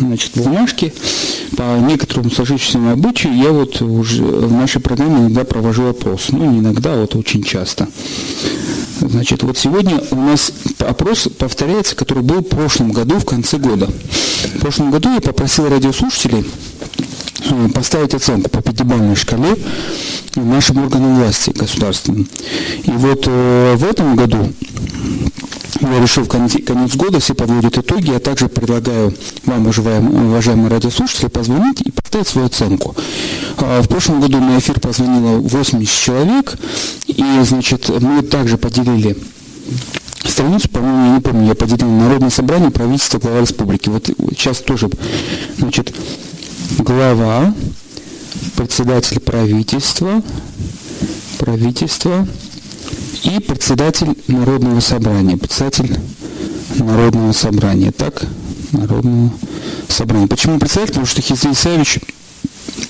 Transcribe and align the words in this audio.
значит, 0.00 0.32
бумажки. 0.34 0.92
По 1.56 1.78
некоторому 1.78 2.30
сложившемуся 2.30 2.92
обычаю 2.92 3.36
я 3.36 3.50
вот 3.50 3.80
уже 3.82 4.22
в 4.22 4.52
нашей 4.52 4.80
программе 4.80 5.20
иногда 5.20 5.44
провожу 5.44 5.88
опрос. 5.88 6.28
Ну, 6.30 6.50
не 6.50 6.58
иногда, 6.58 6.94
а 6.94 7.00
вот 7.00 7.14
очень 7.16 7.42
часто. 7.42 7.88
Значит, 9.00 9.42
вот 9.42 9.56
сегодня 9.56 10.00
у 10.10 10.16
нас 10.16 10.52
опрос 10.78 11.28
повторяется, 11.38 11.96
который 11.96 12.22
был 12.22 12.40
в 12.40 12.48
прошлом 12.48 12.92
году, 12.92 13.18
в 13.18 13.24
конце 13.24 13.56
года. 13.56 13.88
В 14.56 14.60
прошлом 14.60 14.90
году 14.90 15.12
я 15.12 15.20
попросил 15.20 15.68
радиослушателей 15.68 16.44
поставить 17.74 18.14
оценку 18.14 18.50
по 18.50 18.62
пятибалльной 18.62 19.16
шкале 19.16 19.56
нашим 20.34 20.78
органам 20.78 21.16
власти 21.16 21.50
государственным. 21.50 22.28
И 22.84 22.90
вот 22.90 23.24
э, 23.26 23.74
в 23.76 23.84
этом 23.84 24.16
году 24.16 24.52
я 25.80 26.00
решил 26.00 26.24
в 26.24 26.28
конец 26.28 26.94
года 26.94 27.20
все 27.20 27.34
подводят 27.34 27.78
итоги. 27.78 28.10
Я 28.10 28.18
также 28.18 28.48
предлагаю 28.48 29.14
вам, 29.44 29.62
уважаемые, 29.62 30.26
уважаемые 30.26 30.68
радиослушатели, 30.68 31.28
позвонить 31.28 31.80
и 31.80 31.90
поставить 31.90 32.28
свою 32.28 32.46
оценку. 32.46 32.94
А, 33.56 33.80
в 33.82 33.88
прошлом 33.88 34.20
году 34.20 34.40
на 34.40 34.58
эфир 34.58 34.78
позвонило 34.78 35.38
80 35.38 35.92
человек, 35.92 36.58
и, 37.06 37.24
значит, 37.44 37.88
мы 38.00 38.22
также 38.22 38.58
поделили 38.58 39.16
страницу, 40.40 40.68
по-моему, 40.68 41.06
я 41.06 41.14
не 41.16 41.20
помню, 41.20 41.48
я 41.48 41.54
поделил 41.54 41.90
Народное 41.90 42.30
собрание, 42.30 42.70
правительство, 42.70 43.18
глава 43.18 43.40
республики. 43.40 43.88
Вот 43.88 44.06
сейчас 44.06 44.58
тоже, 44.58 44.88
значит, 45.58 45.94
глава, 46.78 47.54
председатель 48.56 49.20
правительства, 49.20 50.22
правительства, 51.38 52.26
и 53.22 53.38
председатель 53.40 54.16
Народного 54.28 54.80
собрания. 54.80 55.36
Председатель 55.36 55.98
Народного 56.76 57.32
собрания. 57.32 57.92
Так, 57.92 58.24
Народного 58.72 59.32
собрания. 59.88 60.26
Почему 60.26 60.58
председатель? 60.58 60.88
Потому 60.88 61.06
что 61.06 61.22
Хизри 61.22 61.52
Исаевич 61.52 62.00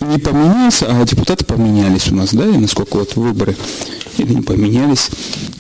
не 0.01 0.19
поменялся, 0.19 0.87
а 0.89 1.05
депутаты 1.05 1.45
поменялись 1.45 2.09
у 2.11 2.15
нас, 2.15 2.33
да, 2.33 2.47
и 2.47 2.57
насколько 2.57 2.97
вот 2.97 3.17
выборы 3.17 3.57
или 4.19 4.35
не 4.35 4.43
поменялись. 4.43 5.11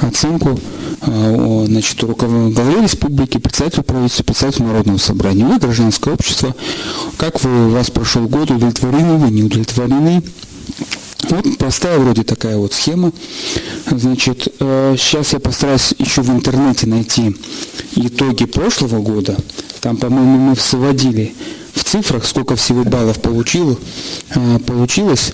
оценку 0.00 0.58
а, 1.00 1.64
значит, 1.66 2.02
главе 2.04 2.82
республики, 2.82 3.38
председателю 3.38 3.82
правительства, 3.82 4.24
председателю 4.24 4.66
Народного 4.66 4.98
собрания. 4.98 5.44
Вы 5.44 5.58
гражданское 5.58 6.14
общество. 6.14 6.54
Как 7.16 7.42
вы, 7.42 7.68
у 7.68 7.70
вас 7.70 7.90
прошел 7.90 8.22
год, 8.28 8.50
удовлетворены 8.62 9.16
вы, 9.16 9.30
не 9.30 9.42
удовлетворены? 9.42 10.22
Вот 11.28 11.58
простая 11.58 11.98
вроде 11.98 12.22
такая 12.24 12.56
вот 12.56 12.72
схема. 12.72 13.12
Значит, 13.86 14.48
сейчас 14.58 15.32
э, 15.32 15.36
я 15.36 15.40
постараюсь 15.40 15.94
еще 15.98 16.22
в 16.22 16.30
интернете 16.30 16.86
найти 16.86 17.36
итоги 17.96 18.44
прошлого 18.44 19.00
года. 19.00 19.36
Там, 19.80 19.96
по-моему, 19.96 20.38
мы 20.38 20.56
сводили 20.56 21.34
в 21.74 21.84
цифрах, 21.84 22.24
сколько 22.24 22.56
всего 22.56 22.84
баллов 22.84 23.20
получило, 23.20 23.76
э, 24.34 24.58
получилось. 24.60 25.32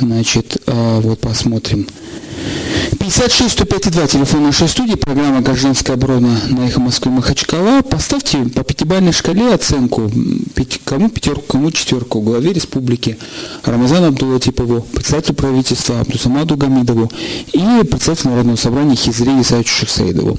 Значит, 0.00 0.62
э, 0.66 1.00
вот 1.00 1.20
посмотрим. 1.20 1.86
56 3.06 3.52
105 3.52 4.10
телефон 4.10 4.42
нашей 4.42 4.66
студии, 4.66 4.96
программа 4.96 5.40
«Гражданская 5.40 5.94
оборона» 5.94 6.40
на 6.48 6.66
эхо 6.66 6.80
Москвы 6.80 7.12
Махачкала. 7.12 7.82
Поставьте 7.82 8.38
по 8.38 8.64
пятибалльной 8.64 9.12
шкале 9.12 9.54
оценку, 9.54 10.10
кому 10.84 11.08
пятерку, 11.08 11.42
кому 11.46 11.70
четверку, 11.70 12.20
главе 12.20 12.52
республики 12.52 13.16
Рамазану 13.62 14.08
Абдулатипову, 14.08 14.80
председателю 14.92 15.36
правительства 15.36 16.00
Абдусамаду 16.00 16.56
Гамидову 16.56 17.08
и 17.52 17.84
председателю 17.88 18.30
Народного 18.30 18.56
собрания 18.56 18.96
Хизри 18.96 19.40
Исаевичу 19.40 19.76
Шахсаидову. 19.76 20.36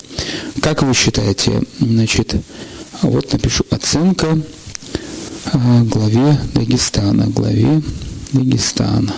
Как 0.61 0.83
вы 0.83 0.93
считаете, 0.93 1.61
значит, 1.79 2.35
вот 3.01 3.31
напишу 3.31 3.63
оценка 3.69 4.37
а, 5.53 5.83
главе 5.83 6.37
Дагестана, 6.53 7.27
главе 7.27 7.81
Дагестана. 8.33 9.13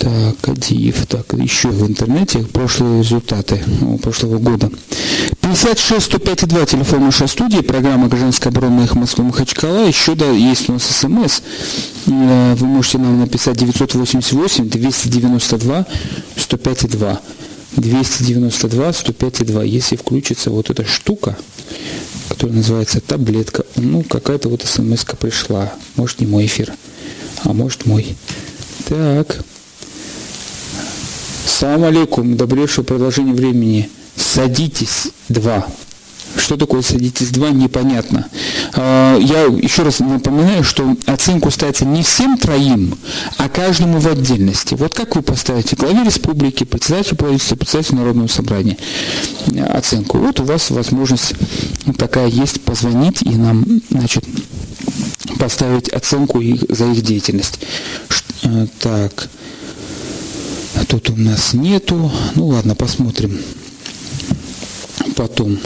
Так, 0.00 0.40
Кадиев. 0.40 1.06
Так, 1.06 1.34
еще 1.34 1.68
в 1.68 1.86
интернете 1.86 2.38
прошлые 2.38 3.00
результаты 3.00 3.62
прошлого 4.02 4.38
года. 4.38 4.70
56 5.42 6.06
105 6.06 6.48
2 6.48 6.64
телефон 6.64 7.04
нашей 7.04 7.28
студии, 7.28 7.60
программа 7.60 8.08
«Гражданская 8.08 8.50
оборона» 8.50 8.80
их 8.84 8.94
Москвы 8.94 9.24
Махачкала. 9.24 9.86
Еще 9.86 10.14
да, 10.14 10.30
есть 10.30 10.70
у 10.70 10.72
нас 10.72 10.84
смс. 10.84 11.42
Э, 12.06 12.54
вы 12.54 12.66
можете 12.66 12.96
нам 12.96 13.20
написать 13.20 13.58
988 13.58 14.70
292 14.70 15.86
105 16.34 16.90
2. 16.90 17.20
292 17.76 18.92
105 18.94 19.46
2. 19.46 19.62
Если 19.64 19.96
включится 19.96 20.50
вот 20.50 20.70
эта 20.70 20.86
штука, 20.86 21.36
которая 22.30 22.56
называется 22.56 23.02
таблетка, 23.02 23.66
ну, 23.76 24.02
какая-то 24.02 24.48
вот 24.48 24.62
смс 24.62 25.04
пришла. 25.20 25.74
Может, 25.96 26.20
не 26.20 26.26
мой 26.26 26.46
эфир, 26.46 26.72
а 27.44 27.52
может, 27.52 27.84
мой. 27.84 28.16
Так. 28.88 29.44
Салам 31.50 31.84
алейкум, 31.84 32.36
добрейшее 32.36 32.84
продолжение 32.84 33.34
времени. 33.34 33.90
Садитесь, 34.16 35.08
два. 35.28 35.66
Что 36.36 36.56
такое 36.56 36.80
садитесь 36.80 37.30
два, 37.30 37.50
непонятно. 37.50 38.28
А, 38.74 39.18
я 39.18 39.42
еще 39.42 39.82
раз 39.82 39.98
напоминаю, 39.98 40.64
что 40.64 40.96
оценку 41.06 41.50
ставится 41.50 41.84
не 41.84 42.02
всем 42.02 42.38
троим, 42.38 42.96
а 43.36 43.48
каждому 43.50 43.98
в 43.98 44.06
отдельности. 44.06 44.74
Вот 44.74 44.94
как 44.94 45.16
вы 45.16 45.22
поставите 45.22 45.76
главе 45.76 46.04
республики, 46.04 46.64
председателю 46.64 47.16
правительства, 47.16 47.56
председателю 47.56 47.98
Народного 47.98 48.28
собрания 48.28 48.78
оценку. 49.70 50.18
Вот 50.18 50.40
у 50.40 50.44
вас 50.44 50.70
возможность 50.70 51.34
такая 51.98 52.28
есть 52.28 52.62
позвонить 52.62 53.22
и 53.22 53.30
нам, 53.30 53.66
значит, 53.90 54.24
поставить 55.38 55.88
оценку 55.88 56.40
за 56.68 56.86
их 56.86 57.02
деятельность. 57.02 57.58
Э, 58.44 58.66
так. 58.78 59.28
Тут 60.90 61.08
у 61.10 61.16
нас 61.16 61.54
нету. 61.54 62.10
Ну 62.34 62.48
ладно, 62.48 62.74
посмотрим. 62.74 63.38
Потом. 65.14 65.56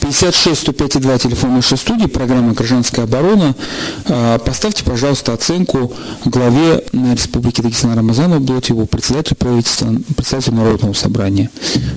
56 0.00 0.60
105 0.60 1.00
2 1.00 1.18
телефон 1.18 1.54
нашей 1.54 1.76
студии, 1.76 2.06
программа 2.06 2.54
«Гражданская 2.54 3.06
оборона». 3.06 3.56
А, 4.04 4.38
поставьте, 4.38 4.84
пожалуйста, 4.84 5.32
оценку 5.32 5.92
главе 6.24 6.84
Республики 6.92 7.60
Дагестан 7.60 7.96
Рамазану 7.96 8.38
Блотьеву, 8.38 8.86
председателю 8.86 9.34
правительства, 9.34 9.92
председателю 10.16 10.54
Народного 10.54 10.92
собрания. 10.92 11.50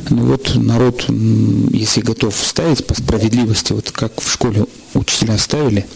Ну 0.10 0.25
вот 0.25 0.56
народ, 0.56 1.06
если 1.07 2.01
готов 2.01 2.36
ставить 2.36 2.88
по 2.88 2.96
справедливости, 2.96 3.74
вот 3.74 3.92
как 3.92 4.19
в 4.19 4.31
школе 4.31 4.66
учителя 4.94 5.38
ставили, 5.38 5.88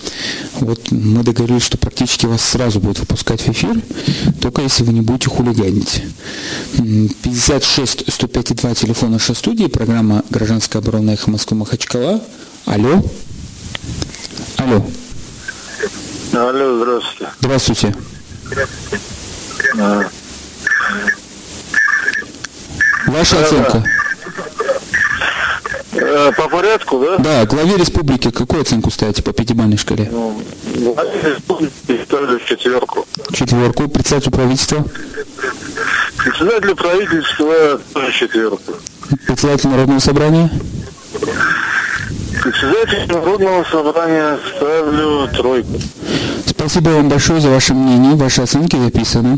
вот 0.60 0.92
мы 0.92 1.24
договорились, 1.24 1.64
что 1.64 1.78
практически 1.78 2.26
вас 2.26 2.42
сразу 2.42 2.80
будут 2.80 3.00
выпускать 3.00 3.42
в 3.42 3.50
эфир, 3.50 3.82
только 4.42 4.62
если 4.62 4.84
вы 4.84 4.94
не 4.94 5.02
будете 5.02 5.30
хулиганить. 5.30 6.04
56 6.78 8.12
105 8.12 8.56
2 8.56 8.74
телефон 8.76 9.12
нашей 9.12 9.36
студии, 9.36 9.66
программа 9.66 10.24
«Гражданская 10.30 10.82
оборона» 10.82 11.12
Эхо 11.12 11.30
Москвы 11.30 11.58
Махачкала. 11.58 12.22
Алло. 12.66 13.04
Алло. 14.58 14.86
Алло, 16.34 16.78
здравствуйте. 16.78 17.32
Здравствуйте. 17.40 17.96
А. 19.80 20.04
Ваша 23.08 23.36
да, 23.36 23.46
оценка? 23.46 23.84
Э, 25.96 26.32
по 26.36 26.50
порядку, 26.50 27.00
да? 27.00 27.18
Да, 27.18 27.46
главе 27.46 27.78
республики 27.78 28.32
какую 28.32 28.62
оценку 28.62 28.90
ставите 28.92 29.22
по 29.22 29.32
пятибалльной 29.32 29.78
шкале? 29.78 30.10
Ну, 30.12 30.42
главе 30.76 31.36
республики 31.36 32.04
ставлю 32.04 32.40
четверку. 32.40 33.06
Четверку. 33.32 33.88
Председателю 33.88 34.32
правительства? 34.32 34.86
Председателю 36.18 36.76
правительства 36.76 37.80
тоже 37.94 38.12
четверку. 38.12 38.74
Председатель 39.28 39.70
Народного 39.70 40.00
собрания? 40.00 40.50
Председатель 42.42 43.12
Народного 43.14 43.64
собрания 43.70 44.40
ставлю 44.56 45.28
тройку. 45.28 45.80
Спасибо 46.46 46.90
вам 46.90 47.10
большое 47.10 47.40
за 47.40 47.50
ваше 47.50 47.74
мнение, 47.74 48.16
ваши 48.16 48.42
оценки 48.42 48.78
записаны. 48.78 49.38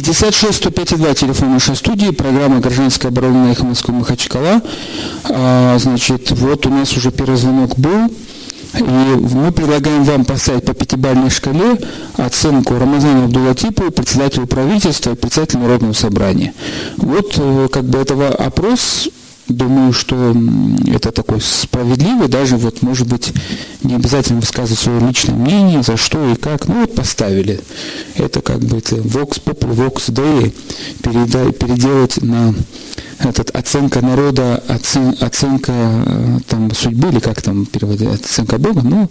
56 0.00 0.54
105 0.56 0.96
2 0.96 1.14
телефон 1.14 1.52
нашей 1.52 1.76
студии, 1.76 2.10
программа 2.10 2.60
«Гражданская 2.60 3.10
оборона» 3.10 3.44
на 3.44 3.52
Эхо 3.52 3.66
Москвы 3.66 3.92
Махачкала. 3.92 4.62
А, 5.24 5.76
значит, 5.78 6.30
вот 6.30 6.64
у 6.64 6.70
нас 6.70 6.96
уже 6.96 7.10
первый 7.10 7.36
звонок 7.36 7.78
был. 7.78 8.10
И 8.78 8.82
мы 8.82 9.52
предлагаем 9.52 10.04
вам 10.04 10.24
поставить 10.24 10.64
по 10.64 10.72
пятибалльной 10.72 11.28
шкале 11.28 11.78
оценку 12.16 12.78
Рамазану 12.78 13.24
Абдулатипу, 13.24 13.90
председателю 13.90 14.46
правительства 14.46 15.10
и 15.10 15.16
председателю 15.16 15.60
Народного 15.60 15.92
собрания. 15.92 16.54
Вот 16.96 17.34
э, 17.36 17.68
как 17.70 17.84
бы 17.84 17.98
этого 17.98 18.28
опрос 18.28 19.06
думаю, 19.50 19.92
что 19.92 20.34
это 20.86 21.12
такой 21.12 21.40
справедливый, 21.40 22.28
даже 22.28 22.56
вот, 22.56 22.82
может 22.82 23.06
быть, 23.06 23.32
не 23.82 23.94
обязательно 23.94 24.40
высказывать 24.40 24.78
свое 24.78 25.00
личное 25.00 25.34
мнение, 25.34 25.82
за 25.82 25.96
что 25.96 26.32
и 26.32 26.36
как, 26.36 26.68
ну 26.68 26.80
вот 26.80 26.94
поставили. 26.94 27.60
Это 28.14 28.40
как 28.40 28.60
бы 28.60 28.78
это 28.78 28.96
Vox 28.96 29.42
Populi, 29.42 29.74
Vox 29.74 30.10
Dei 30.10 30.52
переделать 31.52 32.22
на 32.22 32.54
этот 33.20 33.50
оценка 33.50 34.00
народа, 34.00 34.62
оцен, 34.68 35.14
оценка 35.20 35.72
э, 35.72 36.38
там 36.48 36.74
судьбы, 36.74 37.08
или 37.08 37.20
как 37.20 37.42
там 37.42 37.66
переводить, 37.66 38.08
оценка 38.08 38.58
Бога, 38.58 38.80
ну, 38.82 39.10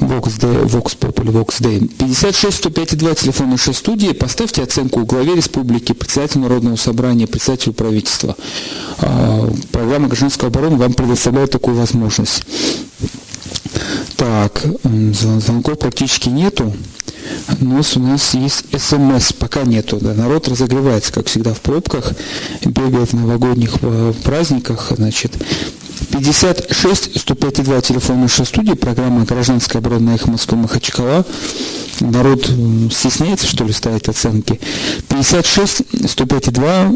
Vox 0.00 0.38
Dei, 0.40 0.64
Vox 0.66 0.96
Populi, 0.98 1.30
Vox 1.30 1.60
Dei. 1.60 1.86
56 1.86 2.56
105 2.56 2.96
2 2.96 3.14
телефон 3.14 3.50
нашей 3.50 3.74
студии, 3.74 4.12
поставьте 4.12 4.62
оценку 4.62 5.04
главе 5.04 5.36
республики, 5.36 5.92
председателю 5.92 6.42
Народного 6.42 6.76
собрания, 6.76 7.26
председателю 7.26 7.72
правительства. 7.72 8.36
А, 8.98 9.48
программа 9.70 10.08
гражданской 10.08 10.48
обороны 10.48 10.76
вам 10.76 10.94
предоставляет 10.94 11.50
такую 11.50 11.76
возможность. 11.76 12.42
Так, 14.16 14.62
звонков 14.82 15.78
практически 15.78 16.28
нету. 16.28 16.74
Но 17.60 17.80
у 17.96 18.00
нас 18.00 18.34
есть 18.34 18.64
СМС, 18.76 19.32
пока 19.32 19.64
нету. 19.64 19.98
Да, 20.00 20.14
народ 20.14 20.48
разогревается, 20.48 21.12
как 21.12 21.26
всегда, 21.26 21.52
в 21.52 21.60
пробках, 21.60 22.12
бегает 22.64 23.12
в 23.12 23.16
новогодних 23.16 23.74
э, 23.82 24.12
праздниках, 24.22 24.92
значит, 24.96 25.32
56 26.12 27.20
105 27.20 27.64
2 27.64 27.80
телефон 27.80 28.20
нашей 28.20 28.44
студии, 28.44 28.72
программа 28.72 29.24
«Гражданская 29.24 29.80
оборона 29.80 30.10
Эхо 30.10 30.30
Москвы 30.30 30.58
Махачкала». 30.58 31.24
Народ 32.00 32.50
стесняется, 32.90 33.46
что 33.46 33.64
ли, 33.64 33.72
ставить 33.72 34.08
оценки. 34.08 34.58
56 35.08 35.82
105 36.08 36.52
2, 36.52 36.92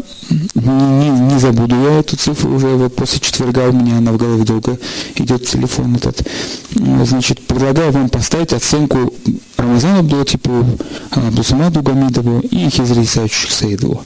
не, 0.55 1.09
не, 1.09 1.09
не 1.09 1.39
забуду 1.39 1.75
я 1.75 1.99
эту 1.99 2.17
цифру 2.17 2.55
уже 2.55 2.89
после 2.89 3.19
четверга, 3.19 3.69
у 3.69 3.71
меня 3.71 3.97
она 3.97 4.11
в 4.11 4.17
голове 4.17 4.43
долго 4.43 4.77
идет 5.15 5.47
телефон 5.47 5.95
этот. 5.95 6.27
Значит, 6.73 7.45
предлагаю 7.45 7.91
вам 7.91 8.09
поставить 8.09 8.53
оценку 8.53 9.13
Рамазану 9.57 10.03
Блотипову, 10.03 10.77
Абдусамаду 11.11 11.81
Гамидову 11.81 12.39
и 12.39 12.69
Хизри 12.69 13.03
Исаевичу 13.03 13.49
Саидову. 13.49 14.03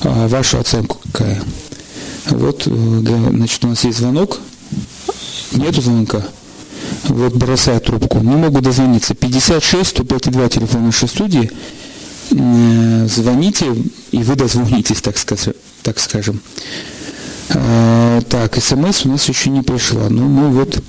А 0.00 0.28
вашу 0.28 0.58
оценку 0.58 0.98
какая? 1.12 1.42
Вот, 2.30 2.66
э, 2.66 2.70
значит, 2.70 3.64
у 3.64 3.68
нас 3.68 3.84
есть 3.84 3.98
звонок. 3.98 4.38
Нету 5.52 5.80
звонка. 5.80 6.22
Вот 7.04 7.34
бросаю 7.34 7.80
трубку. 7.80 8.18
Не 8.18 8.36
могу 8.36 8.60
дозвониться. 8.60 9.14
56 9.14 9.90
105 9.90 10.30
2 10.30 10.48
телефон 10.48 10.86
нашей 10.86 11.08
студии. 11.08 11.50
Э, 12.30 13.06
звоните, 13.08 13.66
и 14.10 14.18
вы 14.18 14.34
дозвонитесь, 14.34 15.00
так, 15.00 15.16
сказать, 15.16 15.56
так 15.82 15.98
скажем. 15.98 16.40
А, 17.50 18.20
так, 18.28 18.56
смс 18.62 19.06
у 19.06 19.08
нас 19.08 19.28
еще 19.28 19.50
не 19.50 19.62
пришла. 19.62 20.08
Но 20.08 20.26
мы 20.26 20.50
вот 20.50 20.82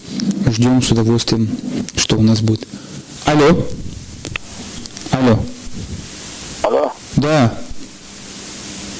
ждем 0.47 0.81
с 0.81 0.91
удовольствием, 0.91 1.49
что 1.95 2.17
у 2.17 2.21
нас 2.21 2.41
будет. 2.41 2.67
Алло. 3.25 3.65
Алло. 5.11 5.39
Алло. 6.61 6.91
Да. 7.15 7.53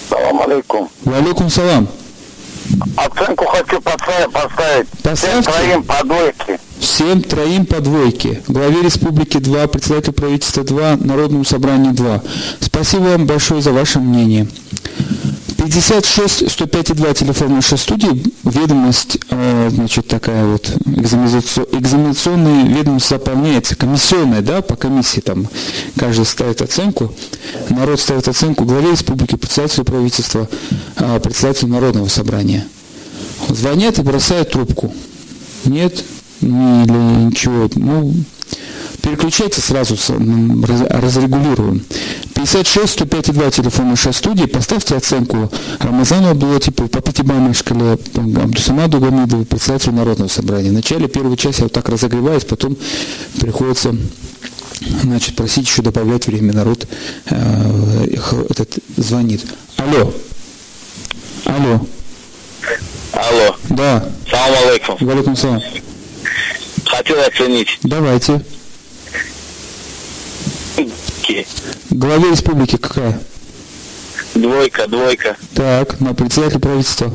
Салам 0.09 0.41
алейкум. 0.41 0.89
Валейкум 1.03 1.49
салам. 1.49 1.89
Оценку 2.95 3.45
хочу 3.45 3.81
поставить. 3.81 4.31
Поставьте. 4.31 5.15
Всем 5.15 5.43
троим 5.43 5.83
по 5.83 6.03
двойке. 6.03 6.59
Всем 6.79 7.21
троим 7.21 7.65
по 7.65 7.79
двойке. 7.79 8.41
Главе 8.47 8.81
республики 8.81 9.37
2, 9.37 9.67
председателю 9.67 10.13
правительства 10.13 10.63
2, 10.63 10.97
Народному 10.97 11.43
собранию 11.43 11.93
2. 11.93 12.23
Спасибо 12.61 13.01
вам 13.03 13.25
большое 13.25 13.61
за 13.61 13.71
ваше 13.71 13.99
мнение. 13.99 14.47
56 15.69 16.41
105,2 16.41 17.13
телефон 17.13 17.53
нашей 17.53 17.77
студии, 17.77 18.23
ведомость, 18.43 19.19
э, 19.29 19.69
значит, 19.71 20.07
такая 20.07 20.43
вот, 20.45 20.67
экзаменационная 20.87 22.65
ведомость 22.65 23.09
заполняется, 23.09 23.75
комиссионная, 23.75 24.41
да, 24.41 24.63
по 24.63 24.75
комиссии 24.75 25.19
там 25.19 25.47
каждый 25.95 26.25
ставит 26.25 26.63
оценку, 26.63 27.13
народ 27.69 27.99
ставит 27.99 28.27
оценку 28.27 28.65
главе 28.65 28.91
республики, 28.91 29.35
председателю 29.35 29.83
правительства, 29.85 30.49
э, 30.95 31.19
председателю 31.19 31.69
Народного 31.69 32.07
собрания. 32.07 32.65
Звонят 33.47 33.99
и 33.99 34.01
бросают 34.01 34.49
трубку. 34.49 34.91
Нет, 35.65 36.03
или 36.41 37.27
ничего, 37.27 37.69
ну, 37.75 38.15
переключайте 39.09 39.61
сразу, 39.61 39.95
разрегулируем. 40.89 41.83
56 42.35 42.93
105 42.93 43.33
2 43.33 43.51
телефон 43.51 43.89
нашей 43.89 44.13
студии. 44.13 44.45
Поставьте 44.45 44.95
оценку 44.95 45.51
Рамазану 45.79 46.29
Абдулатипу 46.29 46.87
по 46.87 47.01
пятибалльной 47.01 47.53
шкале 47.53 47.97
Абдусамаду 48.15 48.99
Гамидову, 48.99 49.45
председателю 49.45 49.93
Народного 49.93 50.29
собрания. 50.29 50.69
В 50.69 50.73
начале 50.73 51.07
первой 51.07 51.37
части 51.37 51.61
я 51.61 51.65
вот 51.65 51.73
так 51.73 51.89
разогреваюсь, 51.89 52.43
потом 52.43 52.77
приходится 53.39 53.95
значит, 55.01 55.35
просить 55.35 55.67
еще 55.67 55.81
добавлять 55.81 56.27
время. 56.27 56.53
Народ 56.53 56.87
э, 57.29 58.15
этот 58.49 58.77
звонит. 58.95 59.41
Алло. 59.77 60.13
Алло. 61.45 61.81
Алло. 63.13 63.55
Да. 63.69 64.05
Салам 64.29 64.53
алейкум. 64.67 64.97
Валикум 65.01 65.35
салам. 65.35 65.61
Хотел 66.85 67.19
оценить. 67.21 67.79
Давайте. 67.83 68.41
Главе 71.89 72.31
республики 72.31 72.77
какая? 72.77 73.19
Двойка, 74.35 74.87
двойка. 74.87 75.35
Так, 75.53 75.99
на 75.99 76.13
председателя 76.13 76.59
правительства? 76.59 77.11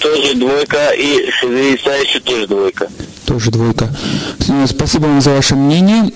Тоже 0.00 0.34
двойка, 0.34 0.90
и 0.90 1.30
Шевелица 1.30 1.90
еще 1.90 2.20
тоже 2.20 2.46
двойка. 2.46 2.88
Тоже 3.26 3.50
двойка. 3.50 3.88
Спасибо 4.66 5.06
вам 5.06 5.20
за 5.20 5.30
ваше 5.30 5.54
мнение. 5.54 6.10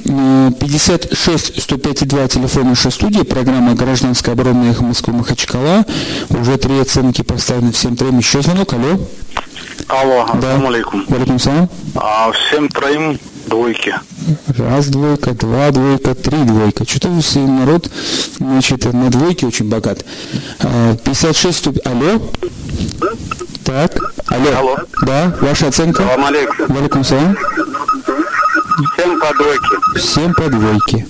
56 0.59 1.63
105 1.63 2.09
2 2.09 2.29
телефон 2.29 2.71
нашей 2.71 2.91
студии, 2.91 3.23
программа 3.23 3.75
«Гражданская 3.75 4.35
оборона 4.35 4.71
Эхо 4.71 4.83
Москвы 4.83 5.13
Махачкала». 5.15 5.85
Уже 6.31 6.57
три 6.57 6.81
оценки 6.81 7.23
поставлены 7.23 7.73
всем 7.73 7.97
трем. 7.97 8.19
Еще 8.19 8.43
звонок, 8.43 8.73
алло. 8.73 8.99
Алло, 9.89 10.29
да. 10.41 10.57
алейкум. 10.67 11.05
Валикум 11.09 11.39
салам. 11.39 11.69
А, 11.95 12.33
всем 12.33 12.69
троим 12.69 13.19
двойки. 13.47 13.95
Раз 14.57 14.87
двойка, 14.87 15.33
два 15.33 15.71
двойка, 15.71 16.15
три 16.15 16.39
двойка. 16.45 16.85
Что-то 16.89 17.09
народ, 17.37 17.91
значит, 18.39 18.93
на 18.93 19.11
двойке 19.11 19.47
очень 19.47 19.69
богат. 19.69 20.05
56 21.05 21.45
а, 21.45 21.53
ступ... 21.53 21.79
Алло? 21.85 22.21
Так, 23.65 23.97
алло. 24.27 24.57
Алло. 24.59 24.77
Да, 25.03 25.37
ваша 25.41 25.69
оценка? 25.69 26.03
Салам 26.03 26.25
алейкум. 26.25 26.67
Валикум 26.69 27.05
салам. 27.05 27.37
Всем 28.95 29.21
по 29.21 29.35
двойке. 29.35 29.99
Всем 29.99 30.35
по 30.35 30.49
двойке. 30.49 31.07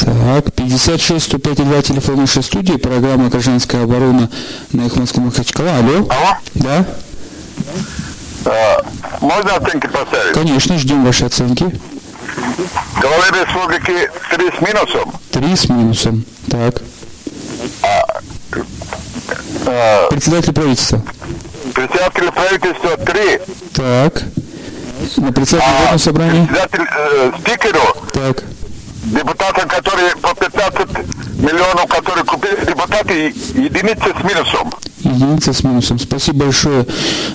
Так, 0.00 0.52
56 0.54 1.24
105 1.24 1.56
2 1.56 1.82
телефон 1.82 2.16
нашей 2.16 2.42
студии, 2.42 2.74
программа 2.74 3.28
«Гражданская 3.28 3.84
оборона» 3.84 4.28
на 4.72 4.86
их 4.86 4.96
Москву 4.96 5.24
Махачкала. 5.24 5.78
Алло? 5.78 6.08
Алло. 6.08 6.36
Да? 6.54 6.86
А, 8.46 8.82
можно 9.20 9.54
оценки 9.56 9.86
поставить? 9.86 10.32
Конечно, 10.34 10.78
ждем 10.78 11.04
ваши 11.04 11.24
оценки. 11.24 11.64
Глава 13.00 13.24
республики 13.30 14.10
3 14.30 14.50
с 14.50 14.60
минусом. 14.60 15.12
Три 15.30 15.56
с 15.56 15.68
минусом. 15.68 16.24
Так. 16.50 16.82
А, 19.66 20.08
Председатель 20.10 20.52
правительства. 20.52 21.02
председатель 21.74 22.30
правительства 22.32 22.96
3. 22.96 23.40
Так. 23.72 24.22
На 25.16 25.32
председатель 25.32 25.68
А, 25.92 25.98
собрания. 25.98 26.46
председатель 26.46 26.86
э, 26.96 27.32
спикеру, 27.40 27.80
Так. 28.12 28.42
депутатам, 29.04 29.68
которые 29.68 30.14
по 30.16 30.34
15 30.34 30.88
миллионов, 31.38 31.86
которые 31.88 32.24
купили 32.24 32.64
депутаты, 32.64 33.26
единицы 33.54 34.14
с 34.18 34.24
минусом. 34.24 34.72
Единица 35.00 35.52
с 35.52 35.62
минусом. 35.62 35.98
Спасибо 35.98 36.44
большое 36.46 36.86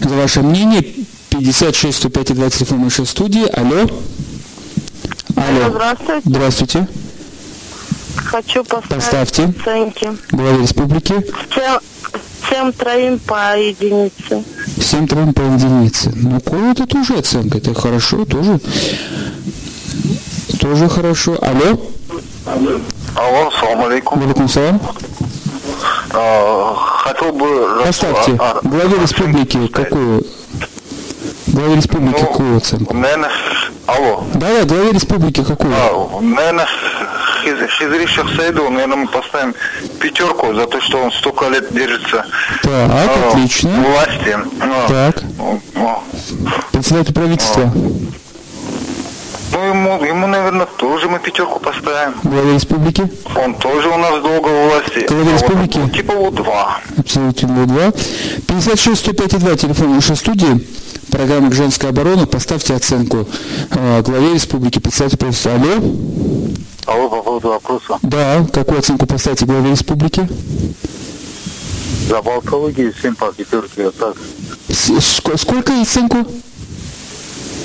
за 0.01 0.15
ваше 0.15 0.41
мнение. 0.41 0.83
56 1.39 1.96
105 1.98 2.34
2 2.36 2.50
телефон 2.50 2.81
нашей 2.84 3.05
студии. 3.05 3.48
Алло? 3.58 3.88
Алло. 5.36 5.69
Здравствуйте. 5.69 6.22
Здравствуйте. 6.25 6.88
Хочу 8.15 8.63
поставить 8.63 8.89
Поставьте. 8.89 9.43
оценки. 9.46 10.17
Глава 10.31 10.58
республики. 10.58 11.13
Всем, 11.50 11.79
всем 12.43 12.74
троим 12.74 13.19
по 13.19 13.58
единице. 13.58 14.43
Всем 14.77 15.08
трем 15.08 15.34
по 15.34 15.41
единице. 15.41 16.12
Ну, 16.13 16.41
кое 16.41 16.72
это 16.72 16.86
тоже 16.86 17.15
оценка. 17.15 17.58
Это 17.58 17.74
хорошо, 17.74 18.25
тоже. 18.25 18.60
Тоже 20.60 20.89
хорошо. 20.89 21.38
Алло? 21.41 21.79
Алло, 23.15 23.51
салам 23.60 23.86
алейкум. 23.86 24.19
Валикум 24.19 24.50
салам. 24.50 24.81
А, 26.12 26.75
хотел 27.03 27.31
бы... 27.31 27.81
Поставьте. 27.86 28.36
А, 28.39 28.60
а, 28.62 28.67
Главе 28.67 29.00
республики 29.00 29.67
какую? 29.67 30.25
Главе 31.59 31.75
республики 31.75 32.15
Ну, 32.21 32.25
какую 32.27 32.57
оценку? 32.57 32.93
Наверное, 32.95 33.29
алло. 33.85 34.23
Да, 34.35 34.47
да, 34.59 34.63
главе 34.65 34.91
республики 34.93 35.43
какую? 35.43 35.73
А, 35.75 36.21
наверное, 36.21 36.65
Хиз- 37.43 37.67
Хизри 37.77 38.05
Шахсайду, 38.07 38.69
наверное, 38.69 38.95
мы 38.97 39.07
поставим 39.07 39.53
пятерку 39.99 40.53
за 40.53 40.67
то, 40.67 40.79
что 40.79 40.99
он 41.03 41.11
столько 41.11 41.49
лет 41.49 41.73
держится 41.73 42.25
Так, 42.63 42.71
а, 42.89 43.29
отлично. 43.31 43.71
власти. 43.71 44.37
Ну, 44.65 44.73
Так. 44.87 45.21
ну, 45.37 45.61
ну, 45.75 46.03
Председатель 46.71 47.13
правительства. 47.13 47.69
ну, 49.51 49.63
ему, 49.69 50.03
ему, 50.05 50.27
наверное, 50.27 50.65
тоже 50.77 51.09
мы 51.09 51.19
пятерку 51.19 51.59
поставим. 51.59 52.13
Главе 52.23 52.53
республики. 52.53 53.03
Он 53.35 53.53
тоже 53.55 53.89
у 53.89 53.97
нас 53.97 54.21
долго 54.21 54.47
у 54.47 54.69
власти. 54.69 55.05
Глава 55.09 55.31
А 55.31 55.33
республики? 55.33 55.77
ну, 55.77 55.89
типа 55.89 56.13
вот 56.13 56.35
два. 56.35 56.79
Абсолютно 56.97 57.65
2. 57.65 57.91
56 58.47 58.99
105 58.99 59.39
2 59.39 59.55
телефон 59.57 59.95
нашей 59.95 60.15
студии. 60.15 60.65
Программа 61.11 61.51
«Женская 61.51 61.89
оборона». 61.89 62.25
Поставьте 62.27 62.73
оценку 62.75 63.27
э, 63.71 64.01
главе 64.03 64.33
республики, 64.33 64.79
председателю 64.79 65.17
правительства. 65.17 65.53
Алло? 65.53 65.75
Алло, 66.85 67.09
по 67.09 67.21
поводу 67.23 67.47
вопроса. 67.49 67.97
Да, 68.03 68.45
какую 68.53 68.79
оценку 68.79 69.05
поставите 69.05 69.45
главе 69.45 69.71
республики? 69.71 70.27
За 72.07 72.21
болтологию 72.21 72.93
7 73.01 73.15
по 73.15 73.31
пятерке, 73.31 73.85
вот 73.85 73.97
так. 73.97 74.15
С- 74.69 75.01
сколько 75.39 75.81
оценку? 75.81 76.17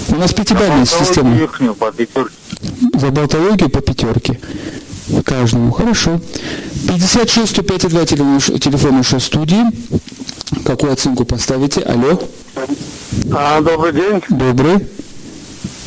У 0.08 0.14
нас 0.16 0.32
пятибалльная 0.32 0.84
система. 0.86 1.34
верхнюю 1.34 1.74
по 1.74 1.90
пятерке. 1.92 2.34
За 2.94 3.10
болтологию 3.10 3.70
по 3.70 3.80
пятерке. 3.80 4.38
Каждому. 5.24 5.70
Хорошо. 5.72 6.20
56 6.88 7.50
105 7.52 7.88
2 7.88 8.04
телефон, 8.06 8.58
телефон 8.58 8.96
нашей 8.96 9.20
студии. 9.20 9.64
Какую 10.64 10.92
оценку 10.92 11.24
поставите? 11.24 11.80
Алло? 11.82 12.20
А, 13.32 13.60
добрый 13.60 13.92
день. 13.92 14.22
Добрый. 14.28 14.86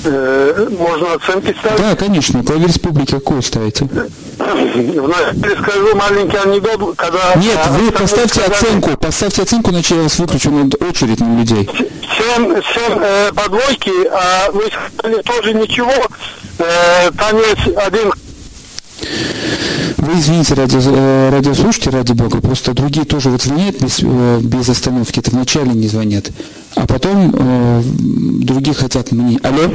Э, 0.03 0.67
можно 0.77 1.13
оценки 1.13 1.55
ставить? 1.59 1.77
Да, 1.79 1.95
конечно. 1.95 2.41
Главе 2.43 2.67
республики 2.67 3.11
какую 3.11 3.41
ставите? 3.41 3.87
Вначале 4.37 5.57
скажу 5.61 5.95
маленький 5.95 6.37
анекдот, 6.37 6.95
когда... 6.95 7.35
Нет, 7.35 7.57
а, 7.63 7.71
вы 7.71 7.91
поставьте 7.91 8.41
сказали, 8.41 8.53
оценку. 8.53 8.97
Поставьте 8.97 9.41
оценку, 9.41 9.71
иначе 9.71 9.95
я 9.95 10.03
вас 10.03 10.19
выключу 10.19 10.51
на 10.51 10.69
очередь 10.87 11.19
на 11.19 11.39
людей. 11.39 11.69
Семь, 12.17 12.53
семь 12.73 12.99
э, 13.01 13.31
по 13.33 13.49
двойке, 13.49 13.91
а 14.11 14.51
вы 14.51 14.65
сказали 14.97 15.21
тоже 15.23 15.53
ничего. 15.53 15.93
Э, 16.59 17.11
там 17.17 17.37
есть 17.37 17.77
один... 17.77 18.13
Вы 19.97 20.19
извините, 20.19 20.53
радио, 20.53 20.79
э, 20.83 21.29
радиослушайте, 21.31 21.89
ради 21.89 22.13
бога, 22.13 22.39
просто 22.39 22.73
другие 22.73 23.05
тоже 23.05 23.29
вот 23.29 23.41
звонят 23.41 23.81
без, 23.81 23.99
э, 24.01 24.39
без 24.41 24.69
остановки, 24.69 25.19
это 25.19 25.31
вначале 25.31 25.71
не 25.71 25.87
звонят, 25.87 26.31
а 26.75 26.85
потом 26.85 27.33
э, 27.33 27.81
другие 27.83 28.75
хотят 28.75 29.11
мне. 29.11 29.39
Алло? 29.43 29.71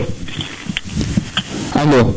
Алло, 1.74 2.14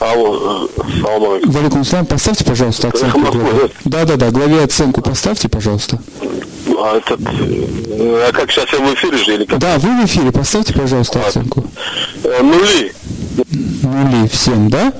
Алло, 0.00 0.68
э, 0.76 0.82
салам 1.00 1.30
алейкум. 1.30 1.50
Валикум 1.50 1.84
Слам, 1.84 2.06
поставьте, 2.06 2.44
пожалуйста, 2.44 2.88
оценку. 2.88 3.18
Москвы, 3.18 3.70
главе. 3.84 4.62
Оценку 4.62 5.00
поставьте, 5.00 5.48
пожалуйста. 5.48 5.98
А, 6.78 6.98
этот, 6.98 7.20
а 7.20 8.32
как 8.32 8.50
сейчас 8.50 8.66
я 8.72 8.78
в 8.78 8.94
эфире 8.94 9.16
же 9.16 9.34
или 9.34 9.44
как? 9.44 9.58
Да, 9.58 9.78
вы 9.78 10.02
в 10.02 10.04
эфире, 10.04 10.32
поставьте, 10.32 10.74
пожалуйста, 10.74 11.24
оценку. 11.26 11.64
Э, 12.24 12.42
нули. 12.42 12.92
Нули 13.82 14.28
всем, 14.28 14.68
да? 14.68 14.92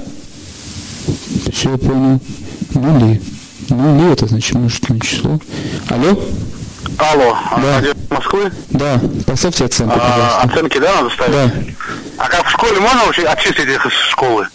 Все, 1.53 1.71
я 1.73 1.79
понял. 1.79 2.21
Нули. 2.75 3.21
Нули, 3.69 4.13
это 4.13 4.27
значит 4.27 4.55
множественное 4.55 5.01
число. 5.01 5.39
Алло? 5.89 6.19
Алло, 6.99 7.37
Да. 7.57 7.75
радио 7.81 7.93
Москвы? 8.11 8.53
Да, 8.71 9.01
поставьте 9.27 9.65
оценку, 9.65 9.97
А, 9.97 9.99
пожалуйста. 9.99 10.41
оценки, 10.43 10.79
да, 10.79 10.95
надо 11.03 11.11
ставить? 11.15 11.33
Да. 11.33 11.53
А 12.19 12.29
как 12.29 12.47
в 12.47 12.51
школе 12.51 12.81
можно 12.81 13.05
вообще 13.05 13.23
отчислить 13.25 13.69
их 13.69 13.87
из 13.87 13.93
школы? 14.11 14.49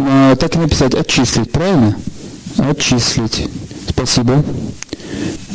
А, 0.00 0.36
так 0.36 0.54
и 0.54 0.58
написать, 0.58 0.94
отчислить, 0.94 1.50
правильно? 1.52 1.96
Отчислить. 2.58 3.48
Спасибо. 3.90 4.42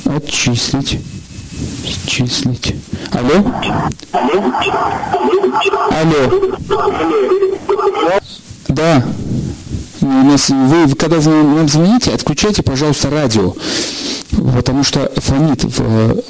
Отчислить. 0.06 1.00
Отчислить. 2.06 2.76
Алло? 3.12 3.46
Алло. 5.92 6.32
Да. 8.68 9.04
У 10.12 10.24
нас, 10.26 10.50
вы, 10.50 10.94
когда 10.96 11.18
нам 11.22 11.70
звоните, 11.70 12.12
отключайте, 12.12 12.64
пожалуйста, 12.64 13.10
радио. 13.10 13.56
Потому 14.54 14.84
что 14.84 15.10
фонит 15.16 15.64
в... 15.64 15.80
э, 15.80 16.22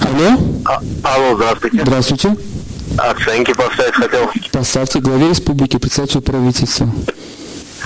Алло? 0.00 0.38
А, 0.64 0.80
алло, 1.04 1.36
здравствуйте. 1.36 1.80
Здравствуйте. 1.82 2.36
Оценки 2.98 3.54
поставить 3.54 3.94
хотел. 3.94 4.30
Поставьте 4.50 4.98
главе 4.98 5.28
республики, 5.28 5.76
председателю 5.76 6.22
правительства. 6.22 6.90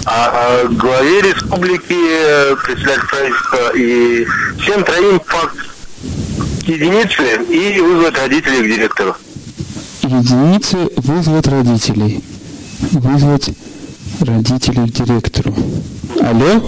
А, 0.06 0.30
а, 0.32 0.68
главе 0.68 1.20
республики, 1.20 1.94
э, 1.94 2.56
председатель 2.64 3.06
правительства 3.08 3.76
и 3.76 4.26
всем 4.62 4.82
троим 4.82 5.20
по 5.20 5.50
единице 6.66 7.42
и 7.50 7.80
вызвать 7.80 8.16
родителей 8.16 8.62
к 8.62 8.76
директору. 8.76 9.14
Единицы 10.02 10.90
вызвать 10.96 11.46
родителей. 11.48 12.24
Вызвать 12.92 13.50
родителей 14.20 14.88
к 14.88 14.92
директору. 14.92 15.54
Алло? 16.20 16.62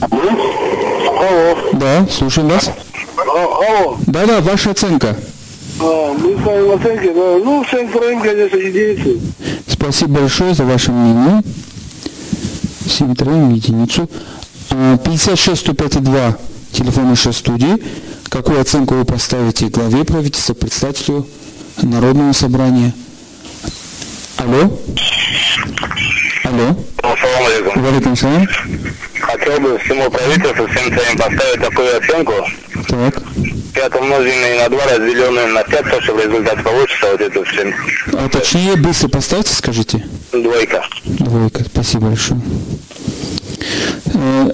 Алло. 0.00 1.58
Да, 1.74 2.06
слушаем 2.10 2.48
вас. 2.48 2.70
Алло. 3.16 3.98
Да-да, 4.06 4.40
ваша 4.40 4.70
оценка. 4.70 5.16
А, 5.80 6.14
мы 6.14 6.38
ставим 6.40 6.72
оценки, 6.72 7.06
да. 7.06 7.38
Ну, 7.44 7.64
всем 7.64 7.90
троим, 7.90 8.20
конечно, 8.20 8.56
единицы. 8.56 9.20
Спасибо 9.66 10.20
большое 10.20 10.54
за 10.54 10.64
ваше 10.64 10.92
мнение. 10.92 11.42
Всем 12.86 13.14
троим 13.14 13.54
единицу. 13.54 14.08
А, 14.70 14.96
56 14.98 15.60
105 15.60 16.02
2 16.02 16.36
телефон 16.72 17.08
нашей 17.08 17.32
студии. 17.32 17.76
Какую 18.28 18.60
оценку 18.60 18.94
вы 18.94 19.04
поставите 19.04 19.66
главе 19.68 20.04
правительства, 20.04 20.54
председателю 20.54 21.26
Народного 21.82 22.32
собрания? 22.32 22.94
Алло? 24.36 24.70
Алло? 26.50 26.76
Ассаламу 27.02 27.46
алейкум. 27.46 27.82
Валикум 27.82 28.16
салам. 28.16 28.48
Хотел 29.20 29.60
бы 29.60 29.78
всему 29.78 30.10
правительству, 30.10 30.66
всем 30.66 30.92
троим 30.92 31.16
поставить 31.16 31.60
такую 31.60 31.96
оценку. 31.96 32.32
Так. 32.88 33.22
5 33.74 33.94
умноженное 34.00 34.62
на 34.64 34.68
2 34.68 34.84
разделенное 34.84 35.46
на 35.46 35.62
5, 35.62 35.90
то, 35.90 36.00
что 36.02 36.14
в 36.14 36.18
результате 36.18 36.62
получится 36.62 37.06
вот 37.12 37.20
это 37.20 37.44
всем. 37.44 37.72
А 38.14 38.28
точнее, 38.28 38.74
быстро 38.76 39.08
поставьте, 39.08 39.52
скажите. 39.54 40.04
Двойка. 40.32 40.84
Двойка, 41.04 41.64
спасибо 41.64 42.08
большое. 42.08 42.40
Э, 44.14 44.50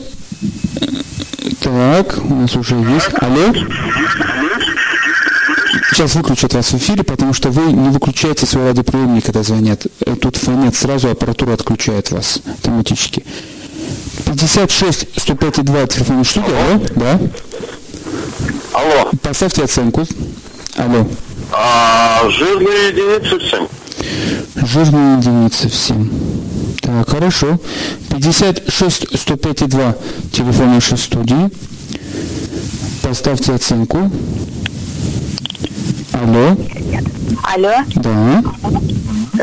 Так, 1.63 2.19
у 2.25 2.35
нас 2.35 2.55
уже 2.57 2.75
есть. 2.75 3.09
Алло? 3.23 3.55
Сейчас 5.91 6.15
выключат 6.15 6.55
вас 6.55 6.73
в 6.73 6.77
эфире, 6.77 7.03
потому 7.03 7.33
что 7.33 7.51
вы 7.51 7.73
не 7.73 7.91
выключаете 7.91 8.47
свой 8.47 8.65
радиоприемник, 8.67 9.25
когда 9.25 9.43
звонят. 9.43 9.87
Э, 10.05 10.15
Тут 10.21 10.37
фонят 10.37 10.75
сразу, 10.75 11.11
аппаратура 11.11 11.53
отключает 11.55 12.11
вас 12.11 12.41
автоматически. 12.47 13.25
56 14.25 15.09
105 15.17 15.65
2 15.65 15.87
телефонная 15.87 16.25
студия, 16.25 16.55
алло, 16.57 16.81
да? 16.97 17.21
Алло. 18.73 19.11
Поставьте 19.23 19.63
оценку. 19.65 20.07
Алло. 20.77 21.07
А, 21.53 22.29
жирные 22.31 22.89
единицы 22.89 23.39
всем. 23.39 23.69
Жирные 24.57 25.19
единицы 25.19 25.69
всем. 25.69 26.11
Так, 26.83 27.09
хорошо. 27.09 27.59
56 28.11 29.19
105 29.19 29.69
2 29.69 29.97
телефон 30.33 30.75
нашей 30.75 30.99
студии. 30.99 31.51
Поставьте 33.03 33.53
оценку. 33.53 34.11
Алло. 36.23 36.57
Алло, 37.43 37.73
Да. 37.97 38.43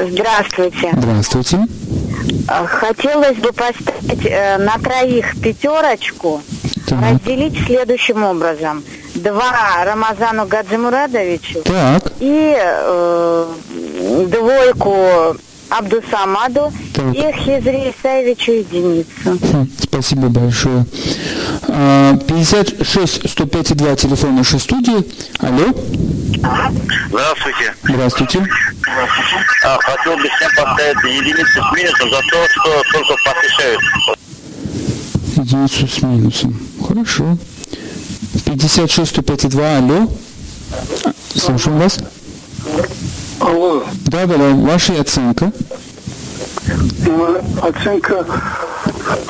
здравствуйте. 0.08 0.89
Здравствуйте. 0.94 1.60
А, 2.48 2.65
Хотелось 2.65 3.38
бы 3.38 3.51
поставить 3.53 4.25
э, 4.25 4.58
на 4.58 4.77
троих 4.80 5.39
пятерочку, 5.42 6.42
Так. 6.88 7.00
разделить 7.01 7.63
следующим 7.65 8.24
образом. 8.24 8.84
Два 9.13 9.84
Рамазану 9.86 10.48
Гаджимурадовичу 10.48 11.62
Так. 11.62 12.12
и 12.20 12.56
э, 12.58 13.46
двойку 14.27 15.36
Абдусамаду 15.77 16.72
Так. 16.94 17.15
и 17.15 17.32
Хизри 17.39 17.92
Исаевичу 17.98 18.51
единицу. 18.51 19.08
Хм, 19.25 19.68
Спасибо 19.82 20.27
большое. 20.27 20.86
А, 21.68 22.15
56 22.18 23.30
105 23.30 23.75
2 23.75 23.96
телефон 23.96 24.36
нашей 24.36 24.60
студии. 24.60 25.03
Алло. 25.39 25.74
Здравствуйте. 27.10 27.74
Здравствуйте. 27.84 28.48
А, 29.65 29.77
хотел 29.80 30.15
бы 30.18 30.30
всем 30.30 30.51
поставить 30.56 31.03
единицу 31.03 31.62
с 31.63 31.75
минусом 31.75 32.10
за 32.10 32.20
то, 32.20 32.48
что 32.50 32.84
только 32.92 33.15
посвящают. 33.25 33.82
Единицу 35.38 35.88
с 35.88 36.01
минусом. 36.03 36.60
Хорошо. 36.88 37.38
56 38.46 39.08
105 39.10 39.50
2. 39.50 39.77
Алло. 39.77 40.08
Слушаем 41.36 41.80
вас. 41.80 41.98
Алло, 43.44 43.84
Да, 44.06 44.26
да, 44.26 44.38
да. 44.38 44.50
Ваша 44.56 45.00
оценка. 45.02 45.52
ну, 47.06 47.38
оценка 47.62 48.26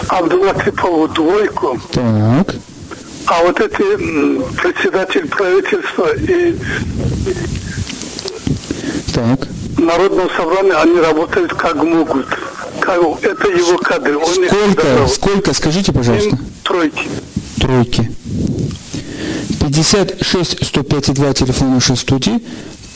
Абдулатипову 0.07 1.07
двойку, 1.09 1.79
Так. 1.91 2.55
а 3.25 3.43
вот 3.43 3.59
эти 3.59 3.81
м, 3.81 4.43
председатель 4.53 5.27
правительства 5.27 6.07
и 6.15 6.55
Так. 9.13 9.47
Народного 9.77 10.29
собрания, 10.37 10.73
они 10.75 10.99
работают 10.99 11.53
как 11.55 11.75
могут. 11.83 12.27
Как, 12.79 12.99
это 13.23 13.47
его 13.47 13.77
кадры. 13.79 14.17
Он 14.17 14.25
Сколько? 14.27 15.07
Сколько? 15.07 15.53
Скажите, 15.53 15.91
пожалуйста. 15.91 16.29
Им 16.29 16.39
тройки. 16.63 17.07
Тройки. 17.59 18.11
56 19.59 20.65
105 20.65 21.13
2 21.13 21.33
телефон 21.33 21.73
нашей 21.73 21.97
студии. 21.97 22.41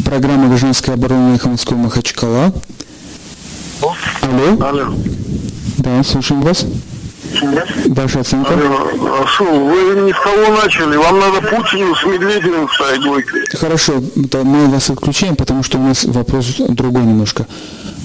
Программа 0.08 0.48
«Гражданская 0.48 0.96
оборона» 0.96 1.34
Михайловского 1.34 1.76
Махачкала. 1.76 2.54
Алло. 4.22 4.66
Алло. 4.66 4.94
Да, 5.80 6.02
слушаем 6.02 6.40
вас. 6.44 6.66
Ваша 7.88 8.22
оценка. 8.22 8.54
А 8.54 9.28
что, 9.28 9.44
вы 9.44 10.00
не 10.00 10.14
с 10.14 10.16
кого 10.18 10.56
начали? 10.64 10.96
Вам 10.96 11.20
надо 11.20 11.42
Путину 11.42 11.94
с 11.94 12.06
Медведевым 12.06 12.70
ставить 12.70 13.02
двойку. 13.02 13.32
Хорошо, 13.60 13.96
да, 14.16 14.44
мы 14.46 14.68
вас 14.68 14.90
отключаем, 14.90 15.36
потому 15.36 15.62
что 15.62 15.78
у 15.78 15.82
нас 15.82 16.06
вопрос 16.06 16.56
другой 16.58 17.02
немножко. 17.04 17.46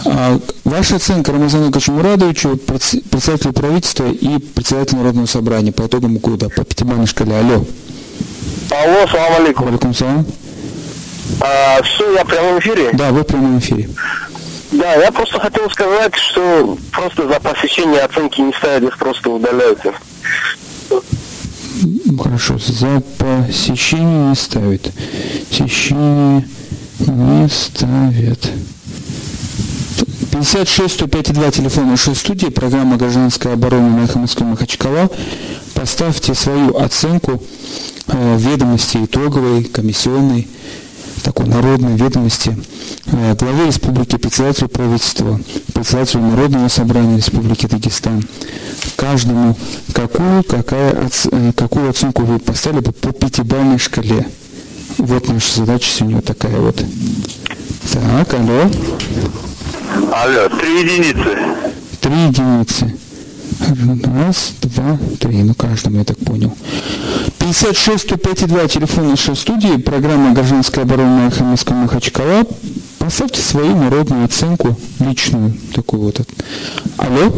А, 0.05 0.41
ваша 0.65 0.97
оценка 0.97 1.31
Рамазану 1.31 1.71
Качмурадовичу, 1.71 2.55
предс- 2.67 3.01
председателю 3.11 3.53
правительства 3.53 4.07
и 4.11 4.39
председателю 4.39 4.99
Народного 4.99 5.27
собрания 5.27 5.71
по 5.71 5.87
итогам 5.87 6.19
года 6.19 6.49
по 6.49 6.65
пятибалльной 6.65 7.07
шкале. 7.07 7.37
Алло. 7.37 7.65
Алло, 8.71 9.07
салам 9.09 9.37
алейкум. 9.41 9.67
Валикум 9.67 9.95
салам. 9.95 10.27
А, 11.41 11.83
все, 11.83 12.13
я 12.15 12.25
в 12.25 12.29
прямом 12.29 12.59
эфире? 12.61 12.91
Да, 12.93 13.11
вы 13.11 13.21
в 13.23 13.27
прямом 13.27 13.59
эфире. 13.59 13.89
Да, 14.73 14.95
я 14.95 15.13
просто 15.13 15.39
хотел 15.39 15.69
сказать, 15.71 16.15
что 16.15 16.79
просто 16.93 17.29
за 17.29 17.41
посещение 17.41 18.01
оценки 18.01 18.41
не 18.41 18.53
ставят, 18.55 18.85
их 18.85 18.99
просто 18.99 19.31
удаляются. 19.31 19.93
М, 20.91 22.19
Хорошо, 22.19 22.59
за 22.59 23.03
посещение 23.19 24.29
не 24.31 24.35
ставят. 24.35 24.91
Посещение 25.49 26.45
не 27.01 27.49
ставят. 27.49 28.51
56 30.31 30.95
105 30.95 31.33
2 31.35 31.51
телефон 31.51 31.91
нашей 31.91 32.15
студии, 32.15 32.47
программа 32.47 32.97
«Гражданская 32.97 33.53
оборона» 33.55 33.89
на 34.15 34.19
Москвы 34.21 34.47
Махачкала. 34.47 35.11
Поставьте 35.75 36.35
свою 36.35 36.79
оценку 36.79 37.43
э, 38.09 38.37
ведомости 38.39 38.99
итоговой, 39.05 39.65
комиссионной, 39.65 40.49
такой 41.23 41.47
народной 41.47 41.97
ведомости 41.97 42.57
э, 43.07 43.35
главе 43.35 43.67
республики, 43.67 44.17
председателю 44.17 44.69
правительства, 44.69 45.41
председателю 45.73 46.23
Народного 46.23 46.69
собрания 46.69 47.17
Республики 47.17 47.67
Дагестан. 47.67 48.23
Каждому 48.97 49.57
какую, 49.95 50.45
какая, 50.45 51.09
э, 51.31 51.53
какую 51.57 51.91
оценку 51.91 52.23
вы 52.23 52.39
поставили 52.39 52.81
бы 52.81 52.93
по 52.93 53.13
пятибалльной 53.13 53.79
шкале. 53.79 54.27
Вот 54.99 55.29
наша 55.29 55.57
задача 55.57 55.89
сегодня 55.91 56.21
такая 56.21 56.57
вот. 56.59 56.85
Так, 57.93 58.35
алло. 58.35 58.71
Алло, 60.13 60.49
три 60.59 60.81
единицы. 60.83 61.39
Три 62.01 62.15
единицы. 62.27 62.97
Раз, 64.05 64.55
два, 64.63 64.99
три. 65.21 65.43
Ну, 65.43 65.55
каждому, 65.55 65.99
я 65.99 66.05
так 66.05 66.19
понял. 66.19 66.53
56 67.39 68.03
105 68.05 68.47
2 68.47 68.69
телефон 68.69 69.11
нашей 69.11 69.37
студии, 69.37 69.77
программа 69.77 70.33
«Гражданская 70.33 70.85
оборона» 70.85 71.29
эхо 71.29 71.45
Махачкала. 71.45 72.45
Поставьте 72.99 73.41
свою 73.41 73.77
народную 73.77 74.25
оценку, 74.25 74.77
личную, 75.01 75.55
такую 75.75 76.03
вот. 76.03 76.21
Алло? 76.97 77.33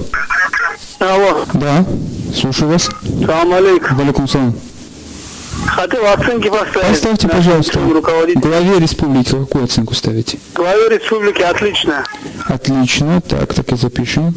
Алло, 0.98 1.44
Да, 1.54 1.84
слушаю 2.34 2.70
вас. 2.72 2.88
салам 3.26 3.52
алейкум. 3.52 3.96
Валикум 3.98 4.28
салам. 4.28 4.54
Хотел 5.66 6.06
оценки 6.06 6.48
поставить. 6.48 6.88
Поставьте, 6.88 7.28
пожалуйста, 7.28 7.78
главе 8.36 8.78
республики 8.78 9.30
какую 9.30 9.64
оценку 9.64 9.94
ставите? 9.94 10.38
Главе 10.54 10.88
республики 10.90 11.42
отлично. 11.42 12.04
Отлично, 12.46 13.20
так, 13.20 13.52
так 13.54 13.72
и 13.72 13.76
запишем. 13.76 14.34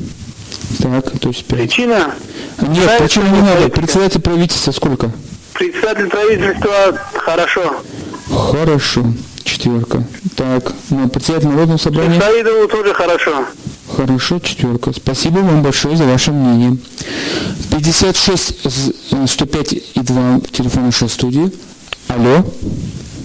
Так, 0.82 1.20
то 1.20 1.30
есть. 1.30 1.46
Причина? 1.46 2.14
Нет, 2.62 2.92
почему 3.00 3.36
не 3.36 3.42
надо? 3.42 3.70
Председатель 3.70 4.22
правительства 4.22 4.72
сколько? 4.72 5.12
Председатель 5.54 6.08
правительства 6.08 6.98
хорошо. 7.14 7.76
Хорошо, 8.30 9.06
четверка. 9.44 10.04
Так, 10.36 10.74
на 10.90 11.08
председатель 11.08 11.48
Народного 11.48 11.78
собрания? 11.78 12.20
Саидову 12.20 12.68
тоже 12.68 12.94
хорошо. 12.94 13.46
Хорошо, 13.96 14.40
четверка. 14.40 14.92
Спасибо 14.94 15.40
вам 15.40 15.64
большое 15.64 15.96
за 15.96 16.04
ваше 16.04 16.32
мнение. 16.32 16.78
56 17.72 18.70
з- 18.70 18.94
э, 19.12 19.26
105 19.28 19.74
и 19.74 19.82
2 20.02 20.40
телефон 20.52 20.86
нашей 20.86 21.10
студии. 21.10 21.52
Алло. 22.08 22.44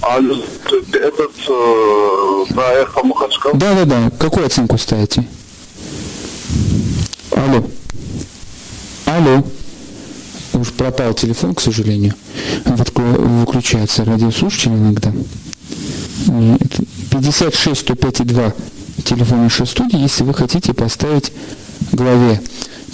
А 0.02 0.18
этот 0.18 1.32
э, 1.48 2.44
на 2.54 2.62
эхо 2.72 3.02
Махачкала? 3.04 3.54
Да, 3.56 3.74
да, 3.74 3.84
да. 3.84 4.10
Какую 4.18 4.46
оценку 4.46 4.78
ставите? 4.78 5.24
Алло. 7.36 7.64
Алло. 9.06 9.44
Уж 10.54 10.68
пропал 10.72 11.14
телефон, 11.14 11.54
к 11.54 11.60
сожалению. 11.60 12.14
Выклю- 12.64 13.40
Выключается 13.40 14.04
радиослушатель 14.04 14.70
иногда. 14.72 15.12
Нет. 16.28 16.60
56 17.10 17.80
105 17.80 18.20
и 18.20 18.24
2 18.24 18.52
телефон 19.04 19.42
нашей 19.44 19.66
студии, 19.66 19.98
если 19.98 20.22
вы 20.24 20.34
хотите 20.34 20.72
поставить 20.74 21.32
главе 21.92 22.40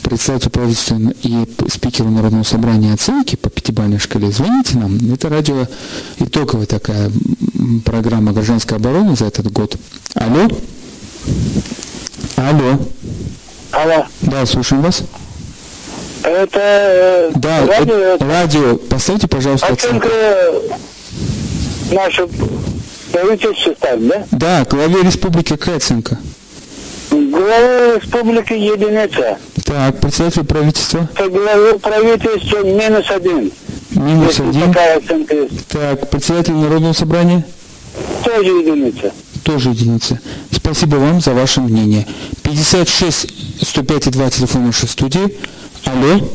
председателю 0.02 0.50
правительства 0.50 0.98
и 1.22 1.46
спикеру 1.68 2.08
Народного 2.10 2.44
собрания 2.44 2.94
оценки 2.94 3.36
по 3.36 3.50
пятибалльной 3.50 3.98
шкале, 3.98 4.30
звоните 4.30 4.78
нам. 4.78 4.96
Это 5.12 5.28
радио 5.28 5.66
итоговая 6.18 6.66
такая 6.66 7.10
программа 7.84 8.32
гражданской 8.32 8.76
обороны 8.78 9.16
за 9.16 9.26
этот 9.26 9.52
год. 9.52 9.76
Алло? 10.14 10.48
Алло? 12.36 12.78
Алло. 13.72 14.06
Да, 14.30 14.44
слушаем 14.44 14.82
вас. 14.82 15.02
Это 16.22 16.60
э, 16.60 17.30
Да, 17.36 17.66
радио, 17.66 17.94
э, 17.94 18.16
радио. 18.20 18.76
Поставьте, 18.76 19.26
пожалуйста, 19.26 19.68
оценка 19.68 20.08
наша 21.90 22.28
правительство 23.10 23.72
ставит, 23.74 24.08
да? 24.08 24.24
Да, 24.32 24.64
главе 24.68 25.02
республики 25.02 25.56
какая 25.56 25.76
оценка? 25.76 26.18
Глава 27.10 27.96
республики 27.96 28.52
единица. 28.52 29.38
Так, 29.64 30.00
председатель 30.00 30.44
правительства 30.44 31.08
По 31.16 31.28
главе 31.28 31.78
правительства 31.78 32.62
минус 32.64 33.10
один. 33.10 33.50
минус 33.92 34.40
один. 34.40 34.72
такая 34.72 34.98
оценка 34.98 35.34
есть. 35.36 35.66
Так, 35.68 36.10
председатель 36.10 36.52
Народного 36.52 36.92
собрания 36.92 37.46
Тоже 38.24 38.50
единица. 38.50 39.12
Тоже 39.48 39.70
единица. 39.70 40.20
Спасибо 40.52 40.96
вам 40.96 41.22
за 41.22 41.32
ваше 41.32 41.62
мнение. 41.62 42.06
56 42.42 43.32
105 43.62 44.06
и 44.08 44.10
2 44.10 44.28
телефон 44.28 44.66
нашей 44.66 44.86
студии. 44.90 45.34
Алло. 45.86 46.28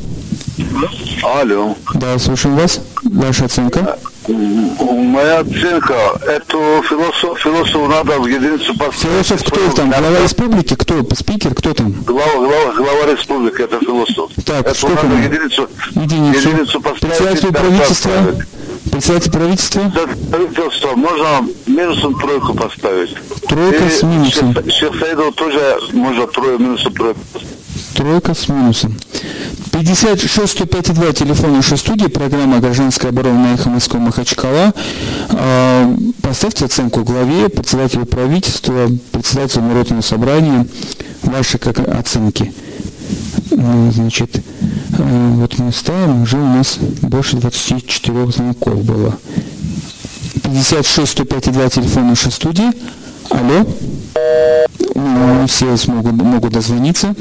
Алло. 1.22 1.76
Да, 1.94 2.18
слушаем 2.18 2.56
вас. 2.58 2.82
Ваша 3.04 3.46
оценка. 3.46 4.00
Моя 4.28 5.42
оценка, 5.42 5.94
эту 6.26 6.82
философ, 6.90 7.40
философу 7.40 7.88
надо 7.88 8.18
в 8.20 8.26
единицу 8.26 8.76
поставить. 8.76 9.28
Философ 9.28 9.44
кто 9.44 9.70
там? 9.74 9.92
Глава 9.92 10.20
республики? 10.24 10.74
Кто? 10.76 11.06
Спикер? 11.16 11.54
Кто 11.54 11.74
там? 11.76 11.92
Глава, 11.92 12.34
глава, 12.38 12.74
глава 12.76 13.12
республики, 13.14 13.62
это 13.62 13.80
философ. 13.80 14.32
Так, 14.44 14.62
это 14.62 14.74
сколько 14.74 15.04
надо 15.06 15.18
мы? 15.18 15.24
единицу, 15.26 15.70
Единицу. 15.94 16.50
единицу 16.50 16.82
поставить. 16.82 17.16
Председатель 17.18 17.52
правительства? 17.54 18.10
поставить. 18.10 18.48
Председатель 18.92 19.32
правительства? 19.32 19.82
За 19.96 20.08
правительство 20.30 20.96
можно 20.96 21.48
минусом 21.68 22.20
тройку 22.20 22.54
поставить. 22.54 23.16
Тройка 23.48 23.86
И 23.86 23.90
с 23.90 24.04
минусом. 24.04 24.54
Шех- 24.54 24.72
Шех 24.74 25.00
Саидову 25.00 25.32
тоже 25.32 25.78
можно 25.94 26.28
трое, 26.28 26.58
минусом 26.60 26.94
тройку. 26.94 27.20
Тройка 27.96 28.34
с 28.34 28.48
минусом. 28.50 28.96
56 29.72 30.48
105 30.52 30.90
и 30.90 30.94
2 30.94 31.14
телефон 31.14 31.54
нашей 31.54 31.78
студии, 31.78 32.08
программа 32.08 32.60
«Гражданская 32.60 33.12
оборона» 33.12 33.40
на 33.40 33.54
эхо 33.56 33.70
Москвы 33.70 34.00
Махачкала. 34.00 34.74
А, 35.30 35.96
Поставьте 36.22 36.66
оценку 36.66 37.04
главе, 37.04 37.50
председателю 37.50 38.06
правительства, 38.06 38.88
председателю 39.12 39.64
Народного 39.64 40.02
собрания. 40.02 40.68
Ваши 41.24 41.58
как 41.58 41.80
оценки? 41.80 42.54
Ну, 43.52 43.92
Значит, 43.92 44.32
вот 44.98 45.58
мы 45.60 45.72
ставим, 45.72 46.24
уже 46.24 46.38
у 46.38 46.46
нас 46.46 46.78
больше 47.02 47.38
24 47.38 48.32
звонков 48.32 48.84
было. 48.84 49.18
56 50.44 51.12
105 51.12 51.48
и 51.48 51.52
2 51.52 51.70
телефон 51.70 52.08
нашей 52.10 52.32
студии. 52.32 52.72
Алло. 53.30 53.66
Ну, 54.96 55.42
Не 55.42 55.48
все 55.48 55.76
смогут, 55.78 56.14
могут 56.14 56.54
дозвониться. 56.54 57.16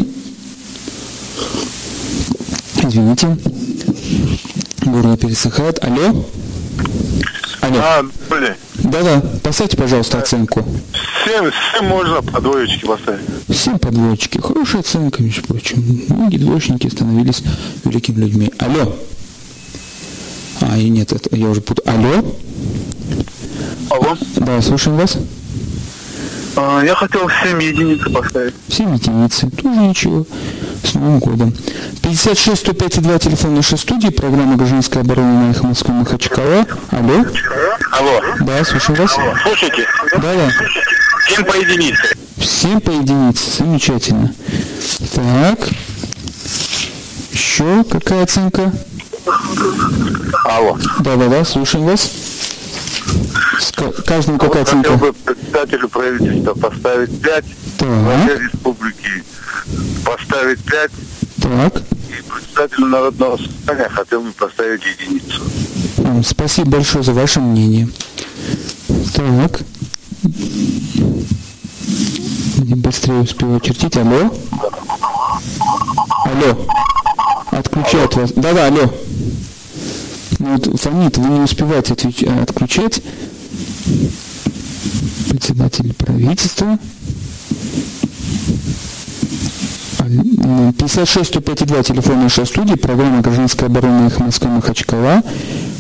Извините. 2.83 3.37
Горло 4.83 5.17
пересыхает. 5.17 5.83
Алло. 5.83 6.25
Алло. 7.61 7.79
А, 7.79 8.05
были. 8.29 8.57
Да-да, 8.75 9.23
поставьте, 9.43 9.77
пожалуйста, 9.77 10.19
оценку. 10.19 10.65
Семь, 11.25 11.51
семь 11.73 11.87
можно 11.87 12.21
по 12.23 12.41
двоечке 12.41 12.87
поставить. 12.87 13.21
Семь 13.53 13.79
по 13.79 13.91
двоечке. 13.91 14.41
Хорошая 14.41 14.81
оценка, 14.81 15.23
между 15.23 15.43
прочим. 15.43 15.85
Многие 16.09 16.39
двоечники 16.39 16.89
становились 16.89 17.43
великими 17.85 18.21
людьми. 18.21 18.53
Алло. 18.59 18.97
А, 20.61 20.79
и 20.79 20.89
нет, 20.89 21.13
это 21.13 21.35
я 21.37 21.49
уже 21.49 21.61
путаю. 21.61 21.95
Алло. 21.95 22.25
Алло. 23.91 24.17
Да, 24.37 24.61
слушаем 24.63 24.97
вас. 24.97 25.19
А, 26.57 26.83
я 26.83 26.95
хотел 26.95 27.29
семь 27.43 27.63
единиц 27.63 28.01
поставить. 28.13 28.55
Все 28.69 28.85
единицы. 28.85 29.51
Тоже 29.51 29.81
ничего. 29.81 30.27
С 30.83 30.95
Новым 30.95 31.19
годом. 31.19 31.55
56 32.03 32.61
105 32.61 33.03
2 33.03 33.19
телефон 33.19 33.55
нашей 33.55 33.77
студии. 33.79 34.09
Программа 34.09 34.57
«Гражданская 34.57 35.03
оборона» 35.03 35.47
на 35.47 35.51
эхо 35.51 35.67
Москвы 35.67 35.95
Махачкала. 35.95 36.67
Алло. 36.91 37.25
Алло. 37.93 38.21
Да, 38.41 38.65
слушаю 38.65 38.99
вас. 38.99 39.15
Слушайте, 39.43 39.87
Да-да. 40.17 40.51
семь 41.29 41.45
по 41.45 41.55
единице. 41.57 42.17
Всем 42.43 42.81
по 42.81 42.91
единице. 42.91 43.59
Замечательно. 43.59 44.35
Так. 45.15 45.69
Еще 47.33 47.85
какая 47.85 48.25
оценка? 48.25 48.73
Алло. 50.45 50.77
Да-да-да, 51.01 51.45
слушаем 51.45 51.87
вас. 51.87 52.11
С 53.61 53.71
ка- 53.73 53.93
каждому 53.93 54.39
какая 54.39 54.65
Хотел 54.65 54.81
оценка? 54.81 54.97
бы 54.99 55.13
председателю 55.13 55.89
правительства 55.89 56.55
поставить 56.55 57.21
пять, 57.23 57.45
главе 57.79 58.27
Так, 58.29 58.41
республики 58.43 59.25
поставить 60.05 60.59
пять, 60.65 60.91
так. 61.41 61.77
и 61.79 62.23
председателю 62.31 62.87
народного 62.87 63.37
собрания 63.39 63.89
хотел 63.89 64.23
бы 64.23 64.33
поставить 64.33 64.81
единицу. 65.01 65.43
Спасибо 66.27 66.71
большое 66.73 67.05
за 67.05 67.13
ваше 67.13 67.41
мнение. 67.41 67.89
Так. 69.15 69.61
Не 72.59 72.75
быстрее 73.03 73.21
успеваю 73.21 73.61
чертить. 73.61 73.97
Алло. 73.97 74.31
Алло. 76.25 76.67
Отключают 77.51 78.15
вас. 78.15 78.33
Да-да, 78.37 78.67
алло. 78.69 78.93
Ну, 80.39 80.57
вот 80.57 80.81
фонит, 80.81 81.19
вы 81.19 81.29
не 81.29 81.41
успеваете 81.41 81.95
отвеч- 81.95 82.25
э, 82.25 82.43
отключать. 82.43 83.03
Председатель 85.29 85.93
правительства. 85.95 86.79
Аль- 90.01 90.73
56 90.79 91.27
105 91.27 91.67
2 91.67 91.83
телефон 91.83 92.23
нашей 92.23 92.47
студии, 92.47 92.75
программа 92.75 93.21
«Гражданская 93.21 93.69
оборона» 93.69 94.07
их 94.07 94.19
Москва 94.21 94.51
Махачкала. 94.51 95.23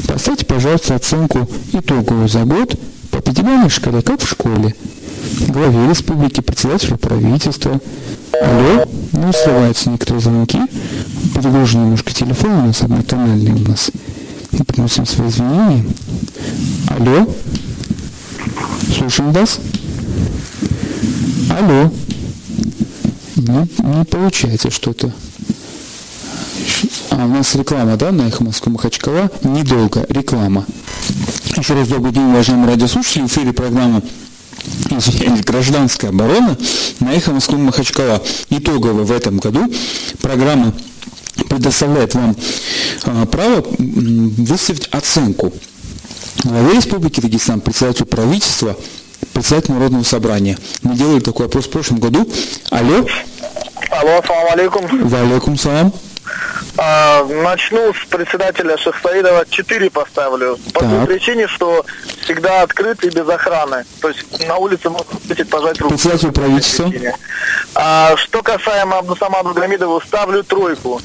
Поставьте, 0.08 0.44
пожалуйста, 0.44 0.96
оценку 0.96 1.48
итоговую 1.72 2.28
за 2.28 2.44
год 2.44 2.76
по 3.12 3.20
пятибалльной 3.20 3.70
шкале, 3.70 4.02
как 4.02 4.20
в 4.20 4.28
школе. 4.28 4.74
Главе 5.48 5.88
республики, 5.88 6.40
председателю 6.40 6.96
правительства. 6.98 7.80
Алло, 8.42 8.84
ну, 9.12 9.32
срываются 9.32 9.90
некоторые 9.90 10.20
звонки. 10.22 10.58
Перегружен 11.34 11.84
немножко 11.84 12.12
телефон 12.12 12.50
у 12.52 12.66
нас, 12.66 12.82
однотональный 12.82 13.52
у 13.52 13.68
нас. 13.68 13.90
Мы 14.52 14.64
приносим 14.64 15.06
свои 15.06 15.28
извинения. 15.28 15.84
Алло. 16.88 17.26
Слушаем 18.96 19.32
вас. 19.32 19.58
Алло. 21.50 21.90
Не, 23.36 23.68
не 23.98 24.04
получается 24.04 24.70
что-то. 24.70 25.12
А, 27.10 27.24
у 27.24 27.28
нас 27.28 27.54
реклама, 27.54 27.96
да, 27.96 28.12
на 28.12 28.22
Эхо 28.22 28.44
Москвы 28.44 28.72
Махачкала? 28.72 29.30
Недолго, 29.42 30.04
реклама. 30.08 30.66
Еще 31.56 31.74
раз 31.74 31.88
добрый 31.88 32.12
день, 32.12 32.24
уважаемые 32.24 32.68
радиослушатели. 32.68 33.22
В 33.22 33.26
эфире 33.26 33.52
программа 33.52 34.02
извиняюсь, 34.98 35.40
гражданская 35.44 36.10
оборона 36.10 36.56
на 37.00 37.12
Эхо 37.14 37.32
Москвы 37.32 37.58
Махачкала. 37.58 38.22
Итогово 38.50 39.02
в 39.02 39.12
этом 39.12 39.38
году 39.38 39.72
программа 40.20 40.72
предоставляет 41.48 42.14
вам 42.14 42.36
а, 43.04 43.26
право 43.26 43.64
выставить 43.78 44.88
оценку 44.88 45.52
главе 46.44 46.74
Республики 46.76 47.20
Дагестан, 47.20 47.60
председателю 47.60 48.06
правительства, 48.06 48.76
председателю 49.32 49.74
Народного 49.74 50.02
собрания. 50.02 50.58
Мы 50.82 50.94
делали 50.94 51.20
такой 51.20 51.46
опрос 51.46 51.66
в 51.66 51.70
прошлом 51.70 51.98
году. 51.98 52.28
Алло, 52.70 53.06
Алло, 53.90 54.18
ассаламу 54.18 54.50
алейкум. 54.52 55.08
ва 55.08 55.20
алейкум 55.20 55.58
салам. 55.58 55.92
А, 56.78 57.24
начну 57.24 57.92
с 57.92 58.06
председателя 58.08 58.78
Шахсаидова 58.78 59.44
4 59.48 59.90
поставлю. 59.90 60.58
По 60.72 60.80
той 60.80 60.88
Так. 60.88 61.06
причине, 61.08 61.46
что 61.46 61.84
всегда 62.22 62.62
открыт 62.62 63.04
и 63.04 63.10
без 63.10 63.28
охраны. 63.28 63.84
То 64.00 64.08
есть 64.08 64.46
на 64.48 64.56
улице 64.56 64.88
можно 64.88 65.18
встретить, 65.20 65.50
пожать 65.50 65.78
руку. 65.80 65.90
Председателю 65.94 66.32
правительства. 66.32 66.90
А, 67.74 68.16
что 68.16 68.42
касаемо 68.42 68.98
Абдусамаду 68.98 69.52
Гамидову, 69.52 70.00
ставлю 70.00 70.42
тройку. 70.44 71.00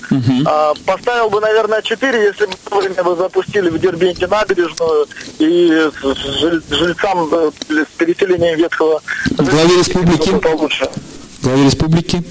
А, 0.46 0.74
поставил 0.86 1.30
бы, 1.30 1.42
наверное, 1.42 1.82
4, 1.82 2.18
если 2.24 2.46
бы 2.46 2.54
вовремя 2.72 3.04
бы 3.04 3.16
запустили 3.18 3.70
в 3.70 3.78
Дербенте 3.80 4.28
набережную 4.28 5.08
и 5.40 5.90
жильцам 6.70 7.30
э, 7.34 7.52
с 7.70 7.98
переселением 7.98 8.58
ветхого 8.58 9.02
Главе 9.32 9.78
республики. 9.80 10.30
Главе 11.42 11.66
республики. 11.66 12.24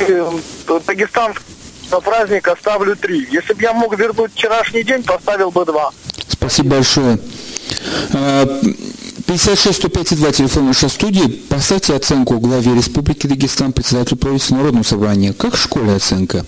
Э, 0.00 0.30
Дагестан 0.86 1.34
на 1.90 2.00
праздник 2.00 2.48
оставлю 2.48 2.96
три. 2.96 3.26
Если 3.30 3.52
бы 3.54 3.62
я 3.62 3.72
мог 3.72 3.96
вернуть 3.98 4.32
вчерашний 4.34 4.82
день, 4.82 5.02
поставил 5.02 5.50
бы 5.50 5.64
два. 5.64 5.90
Спасибо 6.28 6.70
большое. 6.76 7.18
А, 8.12 8.46
56 9.26 9.76
105 9.78 10.16
2 10.16 10.32
телефон 10.32 10.66
нашей 10.66 10.88
студии. 10.90 11.28
Поставьте 11.48 11.94
оценку 11.94 12.38
главе 12.38 12.74
Республики 12.74 13.26
Дагестан, 13.26 13.72
председателю 13.72 14.16
правительства 14.18 14.56
Народного 14.56 14.84
собрания. 14.84 15.32
Как 15.32 15.54
в 15.54 15.62
школе 15.62 15.94
оценка? 15.94 16.44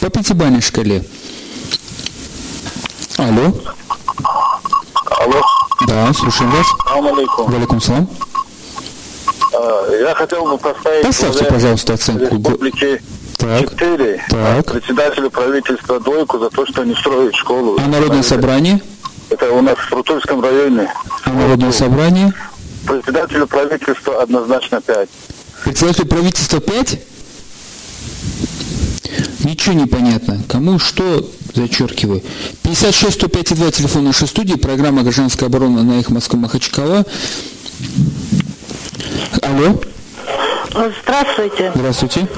По 0.00 0.08
пятибалльной 0.10 0.60
шкале. 0.62 1.04
Алло. 3.16 3.52
Алло. 5.20 5.42
Да, 5.86 6.12
слушаем 6.14 6.50
вас. 6.50 6.66
Алейкум. 6.86 7.50
Валикум 7.50 7.80
салам. 7.80 8.08
А, 9.54 9.96
Я 10.00 10.14
хотел 10.14 10.44
бы 10.46 10.56
поставить 10.58 11.04
Поставьте, 11.04 11.44
пожалуйста, 11.44 11.94
оценку. 11.94 12.36
республики 12.36 13.02
Так. 13.38 13.70
4, 13.70 14.20
Так. 14.28 14.72
председателю 14.72 15.30
правительства 15.30 16.00
двойку 16.00 16.38
за 16.38 16.50
то, 16.50 16.66
что 16.66 16.84
не 16.84 16.94
строит 16.94 17.34
школу. 17.36 17.78
А 17.78 17.86
Народное 17.86 18.22
собрание? 18.22 18.80
Это 19.30 19.50
у 19.52 19.62
нас 19.62 19.76
в 19.78 19.92
Рутульском 19.92 20.42
районе. 20.42 20.92
А 21.24 21.30
Народное 21.30 21.70
собрание? 21.72 22.32
Председателю 22.86 23.46
правительства 23.46 24.22
однозначно 24.22 24.80
5. 24.80 25.08
Председателю 25.64 26.06
правительства 26.06 26.60
5? 26.60 26.98
Ничего 29.44 29.74
не 29.74 29.86
понятно. 29.86 30.42
Кому 30.48 30.78
что, 30.80 31.24
зачеркиваю. 31.54 32.22
56 32.62 33.14
105 33.14 33.54
2 33.54 33.70
телефон 33.70 34.04
нашей 34.04 34.26
студии, 34.26 34.54
программа 34.54 35.02
«Гражданская 35.02 35.48
оборона» 35.48 35.84
на 35.84 36.00
их 36.00 36.10
Москва 36.10 36.38
Махачкала. 36.40 37.04
Алло, 39.42 39.80
Здравствуйте. 41.02 41.72
здравствуйте. 41.74 42.28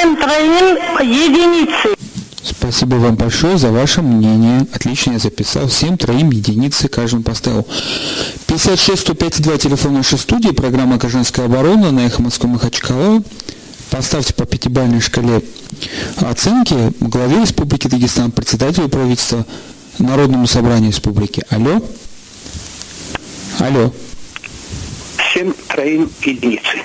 Семь 0.00 0.16
троим 0.16 0.78
единицы. 1.02 1.94
Спасибо 2.42 2.94
вам 2.94 3.16
большое 3.16 3.58
за 3.58 3.70
ваше 3.70 4.00
мнение. 4.00 4.66
Отлично, 4.72 5.12
я 5.12 5.18
записал. 5.18 5.68
Всем 5.68 5.98
троим 5.98 6.30
единицы 6.30 6.88
каждому 6.88 7.22
поставил. 7.22 7.66
56 8.46 9.02
105 9.02 9.42
2 9.42 9.58
телефон 9.58 9.94
нашей 9.94 10.16
студии, 10.18 10.52
программа 10.52 10.96
«Гражданская 10.96 11.44
оборона» 11.44 11.90
на 11.92 12.06
эхо 12.06 12.22
Москвы 12.22 12.48
Махачкала. 12.48 13.22
Поставьте 13.90 14.32
по 14.32 14.46
пятибалльной 14.46 15.00
шкале 15.00 15.42
оценки 16.16 16.74
главе 17.00 17.42
Республики 17.42 17.86
Дагестан, 17.86 18.30
председателю 18.30 18.88
правительства, 18.88 19.44
Народному 19.98 20.46
собранию 20.46 20.92
Республики. 20.92 21.44
Алло? 21.50 21.82
Алло. 23.58 23.92
Семь 25.32 25.52
троим 25.68 26.10
единицы. 26.22 26.78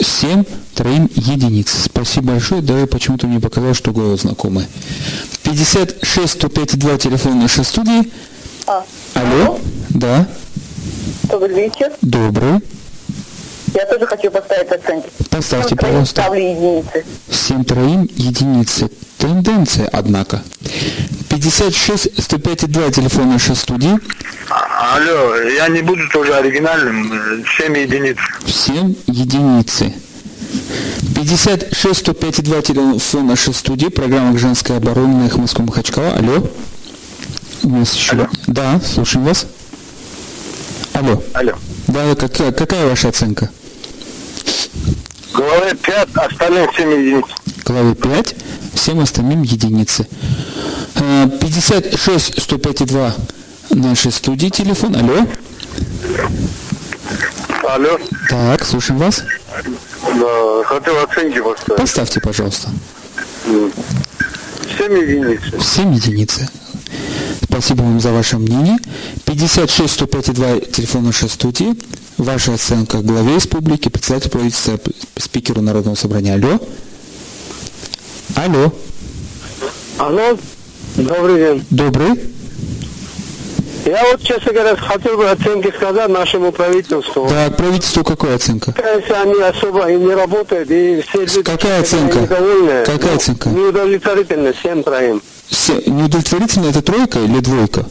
7 0.00 0.44
троим 0.74 1.10
единиц. 1.14 1.84
Спасибо 1.84 2.32
большое. 2.32 2.62
Да, 2.62 2.86
почему-то 2.86 3.26
мне 3.26 3.40
показалось, 3.40 3.76
что 3.76 3.92
голос 3.92 4.22
знакомый. 4.22 4.66
56 5.42 6.32
105 6.32 6.78
2 6.78 6.98
телефон 6.98 7.40
нашей 7.40 7.64
студии. 7.64 8.10
А, 8.66 8.84
Алло? 9.14 9.60
Да. 9.90 10.26
добрый 11.24 11.54
вечер. 11.54 11.92
Добрый. 12.00 12.60
Я 13.74 13.86
тоже 13.86 14.06
хочу 14.06 14.30
поставить 14.30 14.70
оценки. 14.70 15.08
Поставьте, 15.30 15.70
Семь 15.70 15.78
троим 15.78 15.92
пожалуйста. 15.92 16.22
Ставлю 16.22 16.40
единицы. 16.40 17.04
7 17.30 17.64
троим 17.64 18.10
единицы. 18.16 18.90
Тенденция, 19.18 19.88
однако. 19.92 20.42
56 21.28 22.08
105 22.22 22.70
2 22.70 22.90
телефон 22.90 23.30
нашей 23.30 23.56
студии. 23.56 23.98
Алло, 24.76 25.36
я 25.36 25.68
не 25.68 25.82
буду 25.82 26.02
тоже 26.12 26.34
оригинальным. 26.34 27.12
э, 27.12 27.44
Семь 27.56 27.78
единиц. 27.78 28.16
7 28.46 28.94
единицы. 29.06 29.92
56 31.14 31.96
105 32.00 32.42
2 32.42 32.62
телефон 32.62 33.26
нашей 33.28 33.54
студии. 33.54 33.86
Программа 33.86 34.36
«Женская 34.36 34.78
оборона» 34.78 35.20
на 35.20 35.26
их 35.26 35.36
Москву 35.36 35.64
Махачкала. 35.64 36.14
Алло. 36.16 36.48
У 37.62 37.68
нас 37.68 37.94
еще... 37.94 38.28
Да, 38.48 38.80
слушаем 38.80 39.24
вас. 39.26 39.46
Алло. 40.92 41.22
Алло. 41.34 41.52
Да, 41.86 42.14
какая, 42.16 42.50
какая 42.52 42.86
ваша 42.88 43.08
оценка? 43.08 43.50
Главе 45.32 45.74
5, 45.76 46.08
остальные 46.14 46.68
7 46.76 46.90
единиц. 46.90 47.24
Главе 47.64 47.94
5, 47.94 48.34
всем 48.74 49.00
остальным 49.00 49.42
единицы. 49.42 50.06
Э, 50.96 51.28
56 51.40 52.42
105 52.42 52.82
2 53.74 53.90
нашей 53.90 54.12
студии 54.12 54.48
телефон. 54.48 54.96
Алло. 54.96 55.26
Алло. 57.68 57.98
Так, 58.28 58.64
слушаем 58.64 59.00
вас. 59.00 59.22
Да, 60.02 60.64
хотел 60.64 60.98
оценки 61.02 61.40
поставить. 61.40 61.80
Поставьте, 61.80 62.20
пожалуйста. 62.20 62.68
7 63.44 64.98
единиц. 64.98 65.40
7 65.60 65.94
единицы. 65.94 66.48
Спасибо 67.42 67.82
вам 67.82 68.00
за 68.00 68.12
ваше 68.12 68.38
мнение. 68.38 68.78
56 69.24 69.92
105 69.92 70.32
2 70.32 70.60
телефон 70.72 71.04
нашей 71.04 71.28
студии. 71.28 71.74
Ваша 72.16 72.54
оценка 72.54 72.98
главе 72.98 73.34
республики, 73.34 73.88
председателю 73.88 74.30
правительства, 74.30 74.78
спикеру 75.16 75.62
Народного 75.62 75.96
собрания. 75.96 76.34
Алло. 76.34 76.60
Алло. 78.36 78.72
Алло, 79.98 80.38
добрый 80.96 81.36
день. 81.36 81.66
Добрый. 81.70 82.33
Я 83.84 84.02
вот, 84.10 84.22
честно 84.22 84.52
говоря, 84.52 84.76
хотел 84.76 85.16
бы 85.18 85.28
оценки 85.28 85.70
сказать 85.76 86.08
нашему 86.08 86.52
правительству. 86.52 87.26
Так, 87.28 87.56
правительству 87.56 88.02
какая 88.02 88.36
оценка? 88.36 88.74
Если 88.78 89.12
они 89.12 89.42
особо 89.42 89.90
и 89.90 89.96
не 89.96 90.14
работают, 90.14 90.70
и 90.70 91.02
все 91.02 91.20
люди 91.20 91.42
Какая 91.42 91.80
оценка? 91.82 92.20
недовольны, 92.20 92.84
Какая 92.86 93.10
ну, 93.10 93.16
оценка? 93.16 93.48
Неудовлетворительно, 93.50 94.52
всем 94.54 94.82
троим. 94.82 95.22
Се- 95.50 95.82
Неудовлетворительно 95.86 96.70
это 96.70 96.80
тройка 96.80 97.18
или 97.18 97.40
двойка? 97.40 97.84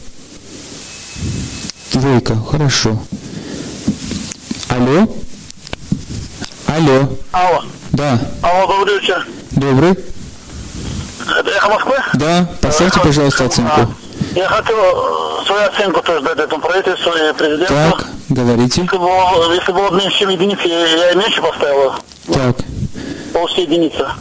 Двойка, 1.92 2.36
хорошо. 2.50 2.98
Алло? 4.68 5.06
Алло? 6.66 7.08
Алло. 7.30 7.62
Да, 7.92 8.18
Алло, 8.42 8.66
добрый 8.66 8.98
вечер. 8.98 9.24
добрый. 9.52 9.90
Это 9.92 11.50
Эхо 11.50 11.68
Москвы? 11.68 11.94
Да, 12.14 12.48
поставьте, 12.60 12.98
пожалуйста, 13.00 13.44
оценку. 13.44 13.80
А, 13.82 13.88
Я 14.34 14.48
хотел 14.48 14.76
э, 14.76 15.44
свою 15.46 15.68
оценку 15.68 16.02
тоже 16.02 16.20
дать 16.22 16.38
этому 16.38 16.60
правительству 16.60 17.12
и 17.12 17.32
президенту. 17.34 17.72
Так, 17.74 18.06
говорите. 18.28 18.82
Если 18.82 18.96
было, 18.98 19.52
если 19.54 19.72
было 19.72 19.90
меньше, 19.92 20.18
чем 20.18 20.30
единицы, 20.30 20.66
я, 20.66 20.86
я 20.86 21.12
и 21.12 21.16
меньше 21.16 21.40
поставила. 21.40 21.94
Так, 22.32 22.56
Полностью 23.32 23.64
единица. 23.64 24.12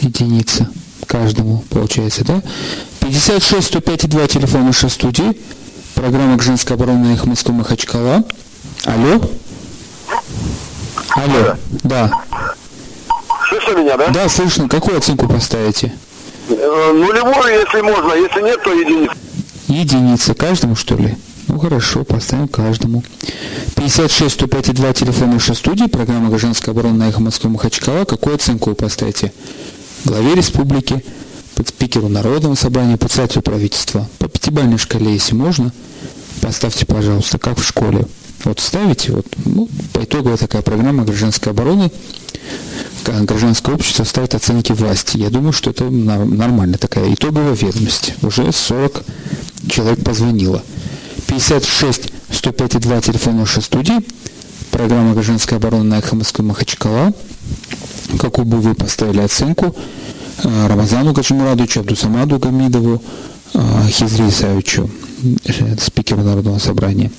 единица 0.00 0.68
каждому, 1.06 1.62
получается, 1.70 2.24
да? 2.24 2.40
56 3.00 3.66
105 3.66 4.08
2 4.08 4.26
телефон 4.28 4.64
нашей 4.66 4.88
студии. 4.88 5.38
Программа 5.94 6.40
«Женская 6.40 6.74
оборона» 6.74 7.12
их 7.12 7.26
Москвы 7.26 7.52
Махачкала. 7.54 8.24
Алло? 8.86 9.20
Алло, 11.10 11.56
да. 11.82 12.10
Слышно 13.50 13.72
меня, 13.78 13.96
да? 13.98 14.08
Да, 14.08 14.28
слышно. 14.30 14.68
Какую 14.68 14.96
оценку 14.96 15.28
поставите? 15.28 15.92
Э, 16.48 16.92
Нулевую, 16.94 17.60
если 17.60 17.82
можно. 17.82 18.14
Если 18.14 18.40
нет, 18.40 18.62
то 18.62 18.72
единиц. 18.72 19.10
Единица 19.68 20.34
каждому, 20.34 20.76
что 20.76 20.96
ли? 20.96 21.16
Ну 21.48 21.58
хорошо, 21.58 22.04
поставим 22.04 22.48
каждому. 22.48 23.02
56 23.76 24.34
105 24.34 24.74
2 24.74 24.92
телефон 24.92 25.30
нашей 25.30 25.54
студии, 25.54 25.86
программа 25.86 26.28
«Гражданская 26.28 26.72
оборона» 26.72 26.96
на 26.96 27.08
эхо 27.08 27.20
Москвы 27.20 27.50
Махачкала. 27.50 28.04
Какую 28.04 28.36
оценку 28.36 28.70
вы 28.70 28.76
поставите? 28.76 29.32
Главе 30.04 30.34
республики, 30.34 31.04
под 31.54 31.68
спикеру 31.68 32.08
Народного 32.08 32.54
собрания, 32.54 32.96
председателю 32.96 33.42
правительства. 33.42 34.08
По 34.18 34.28
пятибалльной 34.28 34.78
шкале, 34.78 35.12
если 35.12 35.34
можно, 35.34 35.72
поставьте, 36.40 36.86
пожалуйста, 36.86 37.38
как 37.38 37.58
в 37.58 37.64
школе. 37.64 38.06
Вот 38.44 38.60
ставите, 38.60 39.12
вот, 39.12 39.26
ну, 39.44 39.68
по 39.92 40.02
итоговая 40.02 40.36
такая 40.36 40.62
программа 40.62 41.04
гражданской 41.04 41.52
обороны, 41.52 41.90
гражданское 43.04 43.74
общество 43.74 44.04
ставит 44.04 44.34
оценки 44.34 44.72
власти. 44.72 45.16
Я 45.16 45.30
думаю, 45.30 45.52
что 45.52 45.70
это 45.70 45.84
нормально, 45.90 46.78
такая 46.78 47.12
итоговая 47.12 47.54
ведомость. 47.54 48.14
Уже 48.22 48.50
40 48.50 49.04
человек 49.68 50.04
позвонило. 50.04 50.62
56 51.26 52.12
105 52.30 52.80
2 52.80 53.00
телефон 53.00 53.38
нашей 53.38 53.62
студии. 53.62 53.94
Программа 54.70 55.12
гражданской 55.12 55.58
обороны 55.58 55.84
на 55.84 55.98
эхо 55.98 56.16
Москвы 56.16 56.44
Махачкала. 56.44 57.12
Какую 58.18 58.46
бы 58.46 58.58
вы 58.58 58.74
поставили 58.74 59.20
оценку 59.20 59.76
э, 60.42 60.66
Рамазану 60.66 61.12
Гаджимурадовичу, 61.12 61.80
Абдусамаду 61.80 62.38
Гамидову, 62.38 63.02
э, 63.54 63.88
Хизри 63.88 64.28
Исаевичу, 64.28 64.90
э, 65.44 65.76
спикеру 65.78 66.22
Народного 66.22 66.58
собрания. 66.58 67.10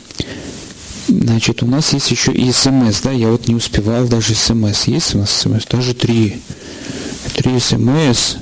Значит, 1.08 1.64
у 1.64 1.66
нас 1.66 1.94
есть 1.94 2.12
еще 2.12 2.32
и 2.32 2.52
смс, 2.52 3.02
да, 3.02 3.12
я 3.12 3.30
вот 3.30 3.48
не 3.48 3.56
успевал 3.56 4.08
даже 4.08 4.36
смс. 4.36 4.86
Есть 4.86 5.16
у 5.16 5.20
нас 5.20 5.32
смс? 5.32 5.66
Даже 5.70 5.94
три. 5.94 6.42
Три 7.36 7.60
смс. 7.60 8.36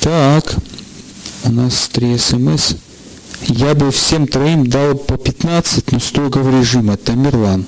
Так, 0.00 0.56
у 1.44 1.52
нас 1.52 1.88
три 1.92 2.16
смс. 2.16 2.74
Я 3.46 3.74
бы 3.74 3.90
всем 3.90 4.26
троим 4.26 4.66
дал 4.66 4.94
по 4.94 5.16
15, 5.16 5.92
но 5.92 6.00
строгого 6.00 6.58
режима. 6.58 6.96
Тамерлан. 6.96 7.66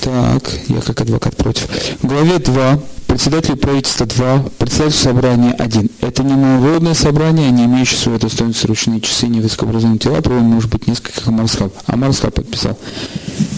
Так, 0.00 0.50
я 0.68 0.80
как 0.80 1.00
адвокат 1.00 1.36
против. 1.36 1.68
В 2.02 2.06
главе 2.06 2.38
2, 2.38 2.80
председатель 3.08 3.56
правительства 3.56 4.06
2, 4.06 4.44
председатель 4.58 4.96
собрания 4.96 5.52
1. 5.52 5.90
Это 6.02 6.22
не 6.22 6.36
народное 6.36 6.94
собрание, 6.94 7.50
не 7.50 7.64
имеющее 7.64 7.98
свое 7.98 8.18
достоинство 8.18 8.68
ручные 8.68 9.00
часы, 9.00 9.26
не 9.26 9.40
высокообразованные 9.40 9.98
тела, 9.98 10.20
правда, 10.20 10.44
может 10.44 10.70
быть 10.70 10.86
несколько 10.86 11.28
Амарсхаб. 11.28 11.72
Амарсхаб 11.86 12.34
подписал. 12.34 12.78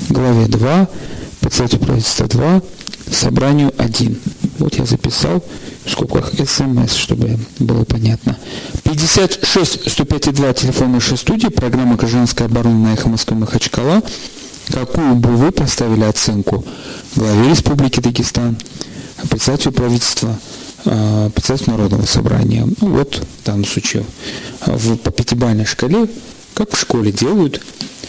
Главе 0.08 0.46
2, 0.46 0.88
председатель 1.40 1.78
правительства 1.78 2.26
2, 2.26 2.62
собранию 3.12 3.72
1. 3.76 4.18
Вот 4.58 4.74
я 4.76 4.86
записал 4.86 5.44
в 5.84 5.90
скобках 5.90 6.32
СМС, 6.38 6.94
чтобы 6.94 7.38
было 7.58 7.84
понятно. 7.84 8.36
56 8.84 9.90
105 9.90 10.34
2 10.34 10.52
телефон 10.54 10.92
нашей 10.92 11.16
студии, 11.16 11.48
программа 11.48 11.96
«Гражданская 11.96 12.46
оборона» 12.46 12.88
на 12.88 12.94
эхо 12.94 13.08
Москвы 13.08 13.36
Махачкала. 13.36 14.02
Какую 14.68 15.16
бы 15.16 15.30
вы 15.30 15.50
поставили 15.50 16.04
оценку 16.04 16.64
главе 17.16 17.50
Республики 17.50 17.98
Дагестан, 17.98 18.56
председателю 19.28 19.72
правительства, 19.72 20.38
э, 20.85 21.30
председателю 21.35 21.72
Народного 21.72 22.06
собрания? 22.06 22.66
Ну 22.80 22.88
вот, 22.88 23.22
в 23.42 23.46
данном 23.46 23.64
случае, 23.64 24.04
э, 24.66 24.76
в, 24.76 24.96
по 24.96 25.11
пятибалльной 25.11 25.64
шкале, 25.64 26.09
как 26.54 26.72
в 26.72 26.78
школе 26.78 27.12
делают, 27.12 27.61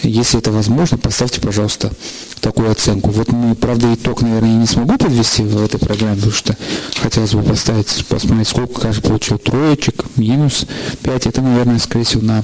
Если 0.03 0.39
это 0.39 0.51
возможно, 0.51 0.97
поставьте, 0.97 1.39
пожалуйста, 1.41 1.91
такую 2.39 2.71
оценку. 2.71 3.11
Вот 3.11 3.31
мы, 3.31 3.53
правда, 3.55 3.93
итог, 3.93 4.21
наверное, 4.23 4.55
не 4.55 4.65
смогу 4.65 4.97
подвести 4.97 5.43
в 5.43 5.63
этой 5.63 5.79
программе, 5.79 6.15
потому 6.15 6.33
что 6.33 6.57
хотелось 7.01 7.33
бы 7.33 7.43
поставить, 7.43 8.05
посмотреть, 8.07 8.47
сколько 8.47 8.81
каждый 8.81 9.03
получил 9.03 9.37
троечек, 9.37 10.05
минус 10.17 10.65
5. 11.03 11.27
Это, 11.27 11.41
наверное, 11.41 11.77
скорее 11.77 12.05
всего, 12.05 12.23
на 12.23 12.43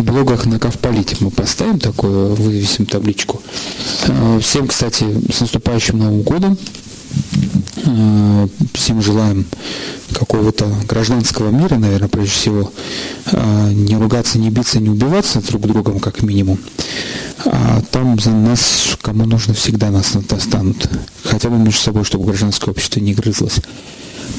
блогах 0.00 0.46
на 0.46 0.58
Кавполите 0.58 1.16
мы 1.20 1.30
поставим 1.30 1.78
такую, 1.78 2.34
вывесим 2.34 2.86
табличку. 2.86 3.42
Э, 4.06 4.40
всем, 4.40 4.66
кстати, 4.66 5.04
с 5.30 5.40
наступающим 5.40 5.98
Новым 5.98 6.22
годом. 6.22 6.58
Э, 7.86 8.48
всем 8.74 9.00
желаем 9.00 9.46
какого-то 10.12 10.66
гражданского 10.88 11.50
мира, 11.50 11.76
наверное, 11.76 12.08
прежде 12.08 12.30
всего. 12.32 12.72
Э, 13.30 13.70
не 13.72 13.96
ругаться, 13.96 14.38
не 14.38 14.50
биться, 14.50 14.80
не 14.80 14.90
убиваться 14.90 15.40
друг 15.40 15.62
другом, 15.62 16.00
как 16.00 16.22
минимум. 16.22 16.58
А 17.44 17.80
там 17.92 18.18
за 18.18 18.30
нас, 18.30 18.96
кому 19.02 19.24
нужно, 19.24 19.54
всегда 19.54 19.90
нас 19.90 20.12
достанут. 20.28 20.88
Хотя 21.24 21.48
бы 21.48 21.58
между 21.58 21.80
собой, 21.80 22.04
чтобы 22.04 22.26
гражданское 22.26 22.70
общество 22.70 23.00
не 23.00 23.14
грызлось. 23.14 23.60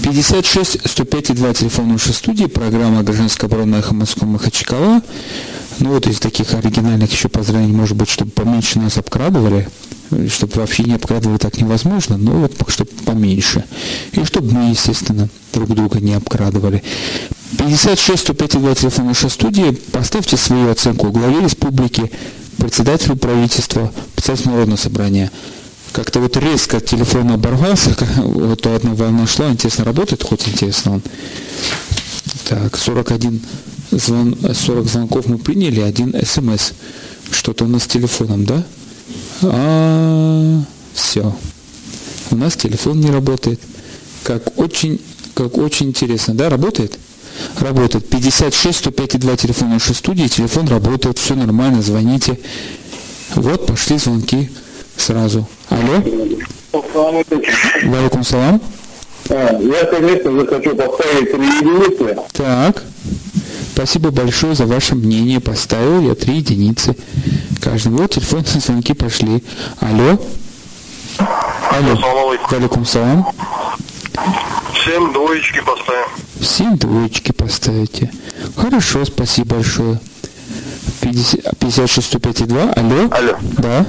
56 0.04 0.80
105 0.84 1.30
и 1.30 1.34
2 1.34 1.54
телефон 1.54 1.90
нашей 1.90 2.14
студии, 2.14 2.46
программа 2.46 3.04
«Гражданская 3.04 3.50
оборона 3.50 3.78
эхо 3.78 3.94
Москвы 3.94 4.28
Махачкала». 4.28 5.02
Ну 5.80 5.90
вот 5.92 6.08
из 6.08 6.20
таких 6.20 6.54
оригинальных 6.54 7.12
еще 7.12 7.30
поздравлений, 7.30 7.74
может 7.74 7.96
быть, 7.96 8.10
чтобы 8.10 8.32
поменьше 8.32 8.80
нас 8.80 8.98
обкрадывали, 8.98 9.70
чтобы 10.30 10.54
вообще 10.56 10.84
не 10.84 10.94
обкрадывали 10.94 11.38
так 11.38 11.58
невозможно, 11.58 12.18
но 12.18 12.32
вот 12.32 12.54
чтобы 12.70 12.92
поменьше. 13.06 13.64
И 14.14 14.24
чтобы 14.24 14.52
мы, 14.52 14.70
естественно, 14.72 15.30
друг 15.54 15.70
друга 15.70 16.00
не 16.00 16.14
обкрадывали. 16.14 16.84
56 17.58 18.20
105 18.20 18.56
и 18.56 18.58
2 18.58 18.76
телефон 18.76 19.08
нашей 19.08 19.30
студии. 19.30 19.72
Поставьте 19.92 20.38
свою 20.38 20.72
оценку 20.72 21.12
главе 21.12 21.42
республики, 21.42 22.12
председателю 22.58 23.16
правительства, 23.16 23.92
председателю 24.16 24.52
Народного 24.52 24.78
собрания– 24.78 25.32
как-то 25.98 26.20
вот 26.20 26.38
резко 26.38 26.80
телефон 26.80 27.32
оборвался, 27.32 27.96
вот 28.18 28.62
то 28.62 28.76
одна 28.76 28.94
волна 28.94 29.26
шла, 29.26 29.50
интересно, 29.50 29.84
работает 29.84 30.22
хоть 30.22 30.48
интересно 30.48 30.94
он. 30.94 31.02
Так, 32.48 32.78
41 32.78 33.42
звон, 33.92 34.38
40 34.54 34.88
звонков 34.88 35.26
мы 35.28 35.38
приняли, 35.38 35.82
один 35.82 36.14
смс. 36.24 36.74
Что-то 37.32 37.66
у 37.66 37.68
нас 37.68 37.84
с 37.84 37.88
телефоном, 37.88 38.46
да? 38.46 38.64
А, 39.44 40.62
все. 40.94 41.34
У 42.32 42.36
нас 42.36 42.56
телефон 42.56 43.00
не 43.00 43.12
работает. 43.12 43.60
Как 44.24 44.60
очень, 44.60 45.00
как 45.34 45.58
очень 45.58 45.88
интересно, 45.88 46.34
да, 46.34 46.50
работает? 46.50 46.98
Работает. 47.60 48.10
56 48.10 48.78
105 48.80 49.20
2 49.20 49.38
телефон 49.38 49.70
нашей 49.70 49.96
студии, 49.96 50.28
телефон 50.28 50.68
работает, 50.68 51.18
все 51.20 51.36
нормально, 51.36 51.82
звоните. 51.82 52.40
Вот 53.36 53.68
пошли 53.68 53.98
звонки 53.98 54.50
сразу. 54.96 55.48
Алло? 55.70 56.04
Валикум 57.84 58.24
салам. 58.24 58.62
А, 59.30 59.60
я, 59.62 59.86
конечно 59.86 60.32
же, 60.32 60.48
хочу 60.48 60.76
поставить 60.76 61.32
три 61.32 61.46
единицы. 61.46 62.18
Так. 62.34 62.84
Спасибо 63.78 64.10
большое 64.10 64.56
за 64.56 64.66
ваше 64.66 64.96
мнение. 64.96 65.40
Поставил 65.40 66.02
я 66.02 66.16
три 66.16 66.38
единицы. 66.38 66.96
Каждый. 67.62 67.90
Вот 67.90 68.10
телефонные 68.10 68.60
звонки 68.60 68.96
пошли. 68.96 69.44
Алло? 69.80 70.20
Алло. 71.20 72.38
Валикум 72.50 72.88
салам. 72.88 73.32
Всем 74.74 75.14
двоечки 75.14 75.60
поставим. 75.60 76.08
Всем 76.40 76.78
двоечки 76.78 77.32
поставите. 77.32 78.12
Хорошо, 78.56 79.06
спасибо 79.06 79.58
большое. 79.58 80.00
50, 81.02 81.60
56 81.60 82.16
105,2. 82.16 82.74
Алло? 82.74 83.10
Алло. 83.12 83.38
Да. 83.60 83.86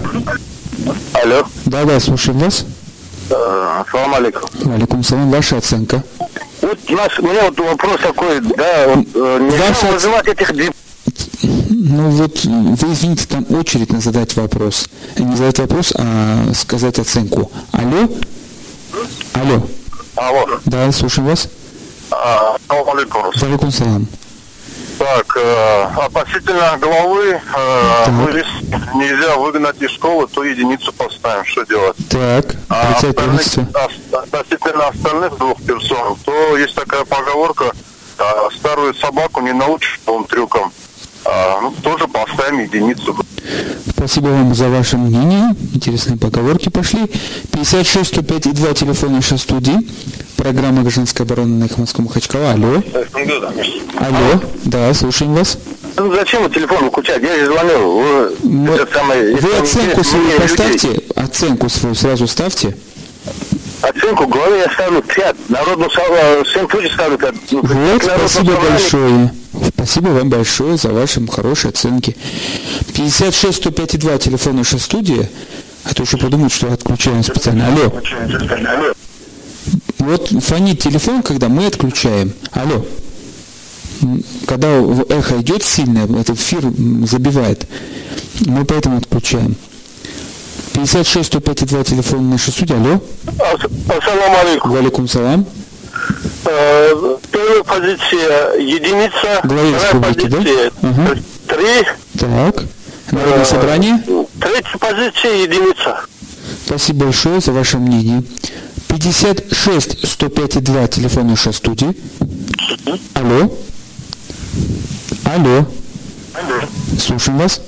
Алло. 1.14 1.46
Да, 1.64 1.84
да, 1.86 1.98
слушаем 1.98 2.40
вас. 2.40 2.66
Э, 3.30 3.82
Ассаламу 3.86 4.16
алейкум. 4.16 4.48
Валикум 4.64 5.02
салам, 5.04 5.30
ваша 5.30 5.58
оценка. 5.58 6.02
Вот 6.62 6.78
у 6.88 6.92
нас, 6.94 7.18
у 7.18 7.22
меня 7.22 7.42
вот 7.44 7.58
вопрос 7.58 8.00
такой, 8.00 8.40
да, 8.40 8.88
вот, 8.94 9.06
э, 9.14 9.50
Ваша- 9.58 9.92
вызывать 9.92 10.28
этих 10.28 10.52
Ну 11.70 12.10
вот, 12.10 12.44
вы 12.44 12.92
извините, 12.92 13.26
там 13.28 13.46
очередь 13.50 13.92
на 13.92 14.00
задать 14.00 14.34
вопрос. 14.36 14.88
Не 15.16 15.36
задать 15.36 15.58
вопрос, 15.58 15.92
а 15.96 16.52
сказать 16.54 16.98
оценку. 16.98 17.50
Алло? 17.72 18.08
Алло. 19.34 19.62
Алло. 20.16 20.60
Да, 20.64 20.90
слушаем 20.92 21.28
вас. 21.28 21.48
А, 22.10 22.56
Ассаламу 22.56 22.92
алейкум. 22.92 23.70
Салам. 23.70 24.06
Так, 24.98 25.36
э, 25.36 25.84
относительно 25.96 26.76
головы, 26.78 27.40
э, 27.54 28.10
вывес 28.10 28.46
нельзя 28.94 29.36
выгнать 29.36 29.80
из 29.80 29.90
школы, 29.90 30.26
то 30.26 30.42
единицу 30.42 30.92
поставим, 30.92 31.44
что 31.44 31.64
делать. 31.64 31.96
Так, 32.08 32.56
А 32.68 32.94
остальных, 32.94 33.40
относительно 34.12 34.88
остальных 34.88 35.38
двух 35.38 35.62
персон, 35.62 36.16
то 36.24 36.56
есть 36.56 36.74
такая 36.74 37.04
поговорка, 37.04 37.72
а, 38.18 38.48
старую 38.50 38.94
собаку 38.94 39.40
не 39.40 39.52
научишь 39.52 40.00
новым 40.04 40.24
трюкам. 40.24 40.72
А, 41.24 41.60
ну, 41.60 41.72
тоже 41.82 42.08
поставим 42.08 42.60
единицу. 42.60 43.16
Спасибо 43.88 44.28
вам 44.28 44.54
за 44.54 44.68
ваше 44.68 44.96
мнение. 44.96 45.54
Интересные 45.74 46.18
поговорки 46.18 46.68
пошли. 46.68 47.06
56 47.52 48.08
105 48.08 48.46
и 48.46 48.52
2 48.52 48.74
телефон 48.74 49.14
нашей 49.14 49.38
студии. 49.38 49.78
Программа 50.50 50.80
«Гражданская 50.80 51.26
оборона» 51.26 51.56
на 51.56 51.64
их 51.64 51.76
Москву 51.76 52.04
Махачкала. 52.06 52.52
Алло. 52.52 52.82
Алло. 53.98 54.40
Да, 54.64 54.94
слушаем 54.94 55.34
вас. 55.34 55.58
Ну, 55.98 56.10
зачем 56.14 56.42
вы 56.42 56.48
телефон 56.48 56.86
выключать? 56.86 57.22
Я 57.22 57.36
же 57.36 57.44
звонил. 57.52 57.98
Вы, 58.00 58.36
Мы- 58.44 58.86
самый, 58.94 59.34
Вы 59.34 59.52
оценку 59.58 60.02
свою 60.02 60.24
мнение 60.24 60.40
людей, 60.46 60.56
поставьте. 60.56 61.02
Оценку 61.16 61.68
свою 61.68 61.94
сразу 61.94 62.26
ставьте. 62.26 62.74
Оценку 63.82 64.26
голове 64.26 64.60
я 64.66 64.72
ставлю 64.72 65.02
5. 65.02 65.36
Народную 65.50 65.90
со- 65.90 66.44
всем 66.44 66.66
люди 66.72 66.90
ставлю 66.94 67.18
5. 67.18 67.34
Ну, 67.50 67.60
Вот, 67.60 67.68
народному 67.70 68.00
спасибо 68.18 68.28
собранию- 68.52 68.70
большое. 68.70 69.30
Спасибо 69.76 70.08
вам 70.08 70.30
большое 70.30 70.76
за 70.78 70.88
ваши 70.88 71.26
хорошие 71.26 71.68
оценки. 71.70 72.16
56 72.94 73.58
105 73.58 73.94
и 73.96 73.98
2 73.98 74.16
телефон 74.16 74.56
нашей 74.56 74.80
студии. 74.80 75.28
А 75.84 75.92
то 75.92 76.04
еще 76.04 76.16
подумают, 76.16 76.54
что 76.54 76.72
отключаем 76.72 77.22
специально. 77.22 77.66
Алло. 77.68 77.92
Вот 79.98 80.28
фонит 80.42 80.80
телефон, 80.82 81.22
когда 81.22 81.48
мы 81.48 81.66
отключаем. 81.66 82.32
Алло. 82.52 82.84
Когда 84.46 84.68
эхо 85.08 85.40
идет 85.40 85.62
сильное, 85.64 86.04
этот 86.04 86.36
эфир 86.38 86.60
забивает. 87.06 87.66
Мы 88.46 88.64
поэтому 88.64 88.98
отключаем. 88.98 89.56
56 90.72 91.26
105 91.26 91.62
и 91.62 91.66
2 91.66 91.84
телефон 91.84 92.30
нашей 92.30 92.52
студии. 92.52 92.74
Алло. 92.74 93.00
Ас- 93.38 93.96
Ассаламу 93.98 94.36
алейкум. 94.38 94.70
Валикум 94.70 95.08
салам. 95.08 95.44
Э, 96.44 97.16
Первая 97.32 97.62
позиция 97.64 98.54
единица, 98.58 99.40
вторая 99.42 99.74
республики, 99.74 100.26
да? 100.28 100.36
позиция 100.36 100.72
Ага. 100.82 101.14
три, 101.48 101.86
Так. 102.18 102.64
Народное 103.10 103.44
собрание. 103.44 104.02
третья 104.40 104.78
позиция 104.78 105.34
единица. 105.42 106.00
Спасибо 106.66 107.06
большое 107.06 107.40
за 107.40 107.52
ваше 107.52 107.78
мнение. 107.78 108.22
56 108.88 110.06
105 110.08 110.56
и 110.56 110.60
2 110.60 110.86
телефон 110.88 111.28
нашей 111.28 111.52
студии. 111.52 111.94
Алло. 113.14 113.52
Алло. 115.24 115.66
Слушаем 116.98 117.38
вас. 117.38 117.60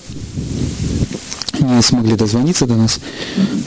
Не 1.61 1.83
смогли 1.83 2.17
дозвониться 2.17 2.67
до 2.67 2.75
нас. 2.75 3.01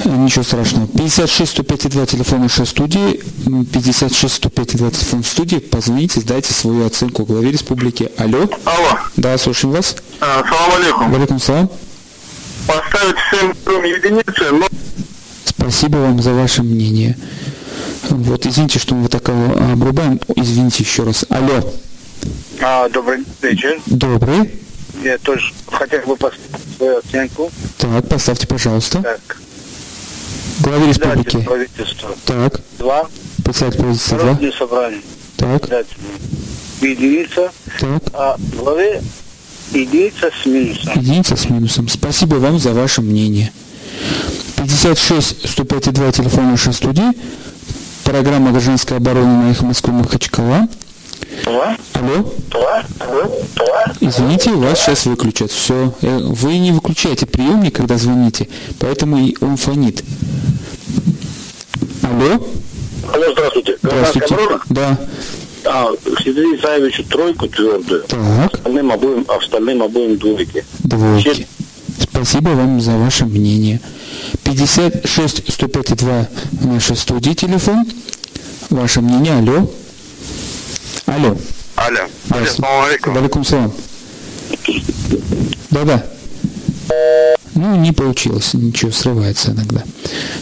Э, 0.04 0.10
Ничего 0.10 0.44
страшного. 0.44 0.88
56 0.88 1.52
105 1.52 1.86
и 1.86 1.90
2 1.90 2.06
телефон 2.08 2.42
нашей 2.42 2.66
студии. 2.66 3.22
М, 3.46 3.66
56 3.66 4.34
105 4.36 4.74
и 4.74 4.78
2 4.78 4.90
телефон 4.92 5.24
студии. 5.24 5.58
Позвоните, 5.58 6.20
сдайте 6.22 6.54
свою 6.54 6.88
оценку 6.88 7.24
главе 7.24 7.52
республики. 7.52 8.10
Алло. 8.18 8.50
Алло. 8.66 8.98
Да, 9.16 9.38
слушаем 9.38 9.76
вас. 9.76 9.96
Ассаламу 10.20 10.76
алейкум. 10.76 11.12
Валикум 11.12 11.40
салам. 11.40 11.70
Поставить 12.66 13.16
7 13.30 13.86
единицы, 13.86 14.52
но 14.52 14.68
Спасибо 15.46 15.98
вам 15.98 16.22
за 16.22 16.34
ваше 16.34 16.64
мнение. 16.64 17.18
Вот, 18.10 18.46
извините, 18.46 18.80
что 18.80 18.96
мы 18.96 19.04
вот 19.04 19.12
так 19.12 19.28
обрубаем. 19.30 20.20
Извините 20.36 20.84
еще 20.84 21.04
раз. 21.04 21.26
Алло. 21.30 21.62
А, 22.62 22.88
добрый 22.90 23.24
вечер. 23.42 23.80
Добрый. 23.86 24.52
Я 25.04 25.18
тоже 25.18 25.52
хотел 25.68 26.02
бы 26.06 26.16
поставить 26.16 26.52
свою 26.78 26.98
оценку. 27.00 27.52
Так, 27.78 28.08
поставьте, 28.08 28.48
пожалуйста. 28.48 29.02
Так, 29.02 29.38
Главе 30.60 30.88
республики. 30.88 31.38
правительства. 31.42 32.16
Так. 32.26 32.62
Два. 32.78 33.08
Председатель 33.44 33.80
правительства. 33.80 34.18
два. 34.20 34.40
Собрание. 34.58 35.02
Так. 35.38 35.70
Единица. 36.82 37.52
Так. 37.80 38.04
А 38.14 38.38
главе 38.58 39.02
единица 39.74 40.30
с 40.42 40.46
минусом. 40.46 40.94
Единица 41.02 41.36
с 41.36 41.50
минусом. 41.50 41.88
Спасибо 41.90 42.36
вам 42.36 42.60
за 42.60 42.74
ваше 42.74 43.02
мнение. 43.02 43.52
56 44.64 45.50
105 45.50 45.88
и 45.88 45.92
2 45.92 46.12
телефон 46.12 46.52
нашей 46.52 46.74
студии. 46.74 47.12
Программа 48.04 48.52
«Гражданская 48.52 48.98
оборона» 48.98 49.44
на 49.44 49.52
их 49.52 49.62
Москву 49.62 49.94
Махачкала. 49.94 50.68
Алло? 51.46 52.34
Извините, 54.00 54.52
у 54.52 54.60
вас 54.60 54.80
сейчас 54.80 55.06
выключат. 55.06 55.52
Все. 55.52 55.94
Вы 56.02 56.58
не 56.60 56.72
выключаете 56.72 57.26
приемник, 57.26 57.76
когда 57.76 57.98
звоните, 57.98 58.48
поэтому 58.80 59.18
и 59.18 59.36
он 59.42 59.58
фонит. 59.58 60.04
Алло? 62.02 62.46
Алло, 63.14 63.26
здравствуйте. 63.34 63.78
Здравствуйте. 63.82 64.38
Да. 64.70 64.98
А, 65.66 65.88
Сидри 66.24 66.58
Исаевичу 66.58 67.04
тройку 67.06 67.48
твердую. 67.48 68.04
Так. 68.04 68.54
Остальным 68.54 68.92
обоим, 68.92 69.26
остальным 69.28 69.82
обоим 69.84 70.18
двойки. 70.18 70.66
Двойки. 70.80 71.48
Спасибо 72.00 72.50
вам 72.50 72.82
за 72.82 72.92
ваше 72.92 73.26
мнение. 73.26 73.80
56 74.44 75.54
105 75.54 75.96
2 75.96 76.28
в 76.52 76.68
нашей 76.68 76.96
студии 76.96 77.34
телефон. 77.34 77.86
Ваше 78.70 79.02
мнение, 79.02 79.38
алло. 79.38 79.72
Алло. 81.06 81.38
Алло. 81.76 82.00
Алло, 82.30 82.46
салам 82.46 82.86
алейкум. 82.86 83.14
Валикум 83.14 83.46
салам. 83.46 83.74
Да-да. 85.70 86.06
Ну, 87.56 87.76
не 87.76 87.92
получилось, 87.92 88.54
ничего, 88.54 88.92
срывается 88.92 89.52
иногда. 89.52 89.84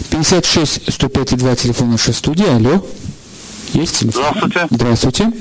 56 0.09 0.91
105 0.93 1.37
2 1.37 1.55
телефон 1.55 1.91
нашей 1.91 2.13
студии, 2.13 2.47
алло. 2.47 2.85
Есть 3.73 3.99
телефон? 3.99 4.23
Здравствуйте. 4.35 4.67
Здравствуйте. 4.69 5.31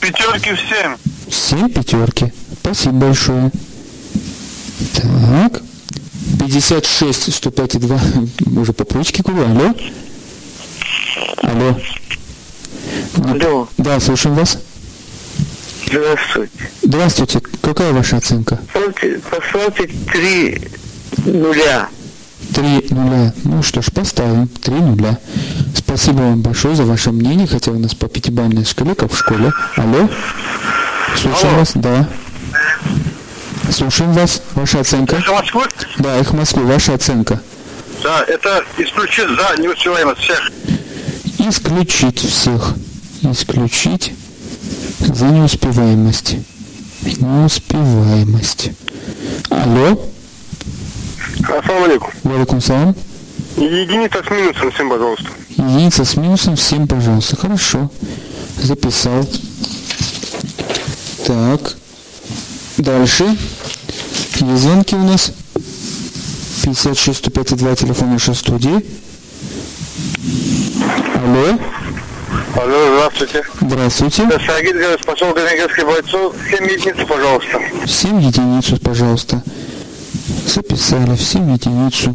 Пятерки 0.00 0.50
в 0.52 0.58
семь. 0.58 0.96
Семь 1.30 1.70
пятерки. 1.70 2.32
Спасибо 2.60 2.94
большое. 2.94 3.50
Так. 4.94 5.62
56 6.46 7.34
105 7.34 7.80
2. 7.80 8.00
Уже 8.56 8.72
по 8.72 8.84
привычке 8.84 9.22
куда? 9.22 9.42
Алло. 9.42 9.74
Алло. 11.42 11.76
Алло. 13.24 13.68
Да, 13.78 13.98
слушаем 13.98 14.36
вас. 14.36 14.58
Здравствуйте. 15.86 16.70
Здравствуйте. 16.82 17.40
Какая 17.62 17.92
ваша 17.92 18.18
оценка? 18.18 18.60
Поставьте, 19.30 19.90
три 20.12 20.60
нуля. 21.24 21.88
Три 22.54 22.86
нуля. 22.90 23.32
Ну 23.44 23.62
что 23.62 23.82
ж, 23.82 23.86
поставим. 23.92 24.46
Три 24.48 24.74
нуля. 24.74 25.18
Спасибо 25.74 26.18
вам 26.18 26.42
большое 26.42 26.76
за 26.76 26.84
ваше 26.84 27.10
мнение, 27.10 27.46
хотя 27.48 27.72
у 27.72 27.78
нас 27.78 27.94
по 27.94 28.08
пятибалльной 28.08 28.64
шкале, 28.64 28.94
как 28.94 29.12
в 29.12 29.18
школе. 29.18 29.52
Алло? 29.76 30.08
Слушаем 31.16 31.46
Алло. 31.48 31.58
вас. 31.58 31.72
Да. 31.74 32.08
Слушаем 33.70 34.12
вас. 34.12 34.42
Ваша 34.54 34.80
оценка? 34.80 35.16
Это 35.16 35.32
Москвы? 35.32 35.64
Да, 35.98 36.18
их 36.18 36.32
Москвы. 36.32 36.64
Ваша 36.64 36.94
оценка. 36.94 37.40
Да, 38.02 38.24
это 38.24 38.64
исключит 38.78 39.28
за 39.28 39.60
неуспеваемость 39.60 40.20
всех. 40.20 40.50
Исключить 41.38 42.18
всех. 42.20 42.74
Исключить 43.22 44.12
за 45.00 45.26
неуспеваемость. 45.26 46.36
Неуспеваемость. 47.02 48.70
Алло? 49.50 50.00
Ассаламу 51.42 51.84
алейкум. 51.84 52.10
Валикум 52.22 52.60
салам. 52.60 52.94
Единица 53.56 54.22
с 54.22 54.30
минусом 54.30 54.70
всем, 54.70 54.90
пожалуйста. 54.90 55.28
Единица 55.50 56.04
с 56.04 56.16
минусом 56.16 56.56
всем, 56.56 56.86
пожалуйста. 56.86 57.36
Хорошо. 57.36 57.90
Записал. 58.62 59.26
Так. 61.26 61.76
Дальше. 62.76 63.36
Звонки 64.38 64.94
у 64.94 65.02
нас. 65.02 65.32
56 66.62 67.18
105 67.18 67.56
2 67.56 67.74
телефон 67.76 68.12
нашей 68.12 68.34
студии. 68.34 68.84
Алло. 71.14 71.58
Алло, 72.54 72.96
здравствуйте. 72.96 73.42
Здравствуйте. 73.60 74.22
Это 74.24 74.40
Сагид 74.44 74.76
говорит, 74.76 75.06
поселок 75.06 75.36
Генегерский 75.38 75.84
бойцов. 75.84 76.34
Семь 76.50 76.70
единиц, 76.70 77.06
пожалуйста. 77.08 77.60
Всем 77.86 78.18
единицу, 78.18 78.78
пожалуйста. 78.78 79.42
Записали. 80.46 81.16
Всем 81.16 81.52
единицу. 81.54 82.14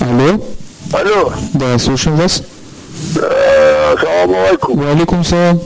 Алло. 0.00 0.44
Алло. 0.92 1.32
Да, 1.54 1.78
слушаем 1.78 2.16
вас. 2.16 2.42
Салам 3.14 4.34
алейкум. 4.34 4.78
Валикум 4.78 5.24
салам. 5.24 5.60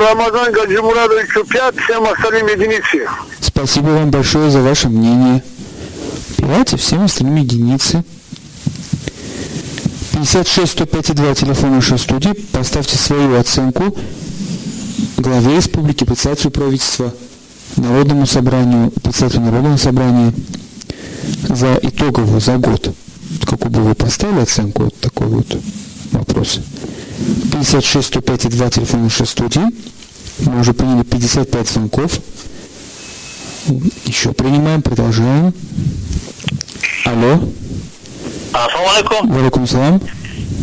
Рамазан 0.00 0.52
Гаджимурадовичу 0.52 1.44
5, 1.44 1.74
всем 1.76 2.04
остальным 2.04 2.46
единицы. 2.46 3.08
Спасибо 3.40 3.86
вам 3.86 4.10
большое 4.10 4.50
за 4.50 4.60
ваше 4.60 4.88
мнение. 4.88 5.42
Пять, 6.38 6.72
и 6.72 6.76
всем 6.76 7.04
остальным 7.04 7.36
единицы. 7.36 8.04
56 10.12 10.72
105 10.72 11.14
2 11.14 11.34
телефон 11.34 11.72
нашей 11.72 11.98
студии. 11.98 12.32
Поставьте 12.52 12.96
свою 12.96 13.38
оценку 13.38 13.96
главе 15.20 15.56
республики, 15.56 16.04
председателю 16.04 16.50
правительства, 16.50 17.14
Народному 17.76 18.26
собранию, 18.26 18.90
председателю 18.90 19.42
Народного 19.42 19.76
собрания 19.76 20.32
за 21.48 21.78
итоговую, 21.82 22.40
за 22.40 22.56
год. 22.56 22.94
Какую 23.46 23.70
бы 23.70 23.80
вы 23.82 23.94
поставили 23.94 24.40
оценку, 24.40 24.84
вот 24.84 24.96
такой 24.96 25.28
вот 25.28 25.46
вопрос. 26.12 26.60
56 27.52 28.06
105 28.06 28.48
2 28.48 28.70
телефон 28.70 29.02
нашей 29.04 29.26
студии. 29.26 29.62
Мы 30.40 30.60
уже 30.60 30.72
приняли 30.72 31.02
55 31.02 31.68
звонков. 31.68 32.18
Еще 34.04 34.32
принимаем, 34.32 34.82
продолжаем. 34.82 35.52
Алло. 37.04 37.40
Ассаламу 38.52 38.90
алейкум. 38.90 39.32
Валикум 39.32 39.66
салам. 39.66 40.00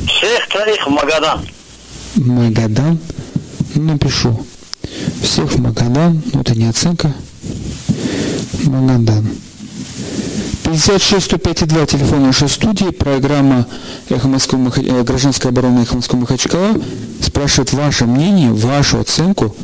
Всех 0.08 0.48
троих 0.50 0.88
в 0.88 0.90
Магадан. 0.90 1.48
Магадан. 2.16 3.00
Ну, 3.76 3.94
Напишу. 3.94 4.46
Всех 5.22 5.52
в 5.52 5.62
Магадан. 5.62 6.22
Ну, 6.34 6.42
это 6.42 6.56
не 6.56 6.66
оценка. 6.66 7.14
Магадан. 8.64 9.30
56 10.78 11.24
105 11.24 11.66
2 11.66 11.86
телефон 11.86 12.24
нашей 12.24 12.50
студии. 12.50 12.90
Программа 12.92 13.66
«Эхо 14.10 14.28
Москвы, 14.28 14.60
э, 14.76 15.02
«Гражданская 15.04 15.50
оборона 15.54 15.80
Эхо 15.80 15.96
Москвы 15.96 16.20
Махачкала» 16.20 16.76
спрашивает 17.22 17.72
ваше 17.72 18.04
мнение, 18.06 18.52
вашу 18.52 19.00
оценку 19.00 19.56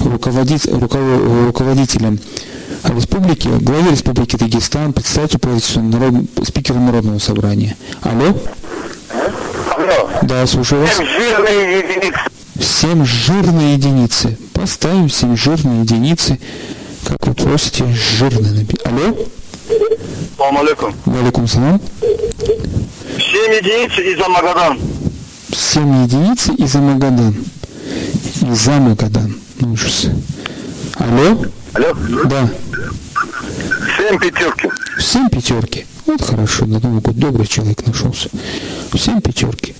руководить, 0.00 0.66
руково- 0.66 1.46
руководителям 1.46 2.18
республики, 2.84 3.48
главе 3.60 3.92
республики 3.92 4.34
Дагестан, 4.34 4.92
председателю 4.92 5.38
правительства, 5.38 5.82
народ, 5.82 6.14
спикеру 6.44 6.80
Народного 6.80 7.20
собрания. 7.20 7.76
Алло? 8.02 8.36
Алло. 9.76 10.10
Да, 10.22 10.44
слушаю 10.48 10.82
вас. 10.82 10.90
Семь 10.96 11.06
жирные 11.06 11.78
единицы. 11.78 12.20
Семь 12.60 13.04
жирные 13.04 13.74
единицы. 13.74 14.36
Поставим 14.52 15.08
семь 15.10 15.36
жирные 15.36 15.82
единицы. 15.82 16.40
Как 17.06 17.24
вы 17.24 17.34
просите, 17.34 17.84
жирные 18.18 18.52
напи- 18.64 18.80
Алло? 18.84 19.16
Салам 20.36 20.58
алейкум. 20.58 20.94
Валикум 21.04 21.46
салам. 21.46 21.80
Семь 22.00 23.54
единиц 23.54 23.98
и 23.98 24.16
за 24.16 24.28
Магадан. 24.28 24.78
Семь 25.54 26.02
единиц 26.02 26.48
и 26.58 26.66
за 26.66 26.78
Магадан. 26.78 27.34
И 28.42 28.54
за 28.54 28.72
Магадан. 28.72 29.36
Ну, 29.60 29.72
ужас. 29.72 30.06
Алло? 30.96 31.44
Алло. 31.74 31.94
Да. 32.24 32.48
Семь 33.96 34.18
пятерки. 34.18 34.70
Семь 34.98 35.28
пятерки. 35.28 35.86
Вот 36.06 36.22
хорошо, 36.22 36.66
на 36.66 36.80
Новый 36.80 37.00
год 37.00 37.16
добрый 37.16 37.46
человек 37.46 37.86
нашелся. 37.86 38.28
Семь 38.98 39.20
пятерки. 39.20 39.74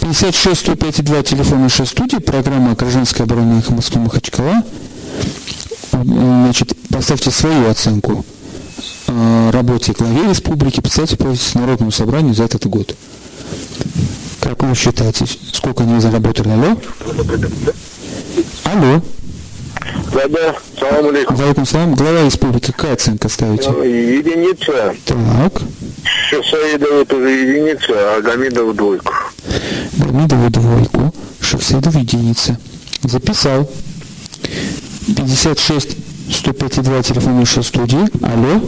56 0.00 0.60
105 0.60 1.04
2 1.04 1.22
телефон 1.22 1.62
нашей 1.62 1.86
студии, 1.86 2.18
программа 2.18 2.74
«Гражданская 2.74 3.26
оборона 3.26 3.62
Москвы 3.70 4.02
Махачкала». 4.02 4.62
Э, 5.92 6.02
Значит, 6.04 6.76
поставьте 6.90 7.30
свою 7.30 7.68
оценку 7.68 8.24
работе 9.52 9.92
главе 9.92 10.28
республики, 10.28 10.80
представьте 10.80 11.16
правительству 11.16 11.60
Народному 11.60 11.90
собранию 11.92 12.34
за 12.34 12.44
этот 12.44 12.66
год. 12.66 12.94
Как 14.40 14.62
вы 14.62 14.74
считаете, 14.74 15.24
сколько 15.52 15.84
они 15.84 16.00
заработали? 16.00 16.50
Алло? 16.50 16.76
Алло. 18.64 19.02
Да-да, 20.12 20.54
салам 20.78 21.08
алейкум. 21.08 21.36
Валикум 21.36 21.66
салам. 21.66 21.94
Глава 21.94 22.24
республики, 22.24 22.72
какая 22.72 22.94
оценка 22.94 23.28
ставите? 23.28 23.68
Единица. 23.70 24.94
Так. 25.04 25.62
Шусаидова 26.30 27.04
тоже 27.04 27.30
единица, 27.30 27.92
а 27.92 28.20
Гамидов 28.20 28.76
двойку. 28.76 29.12
Гамидову 29.96 30.50
двойку, 30.50 31.14
Шевседов 31.40 31.96
единица. 31.96 32.58
Записал. 33.02 33.68
56 35.16 35.96
105 36.30 36.82
2 36.82 37.02
телефон 37.02 37.38
нашей 37.38 37.62
студии. 37.62 38.06
Алло. 38.24 38.60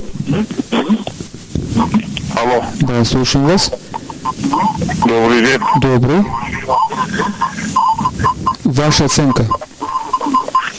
Алло. 2.37 2.65
Да, 2.81 3.05
слушаем 3.05 3.47
вас. 3.47 3.71
Добрый 5.07 5.45
день. 5.47 5.61
Добрый. 5.81 6.25
Ваша 8.65 9.05
оценка. 9.07 9.47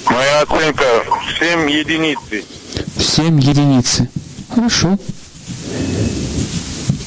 Моя 0.10 0.42
оценка 0.42 0.86
7 1.40 1.70
единиц. 1.70 2.20
7 2.98 3.40
единицы. 3.40 4.10
Хорошо. 4.54 4.98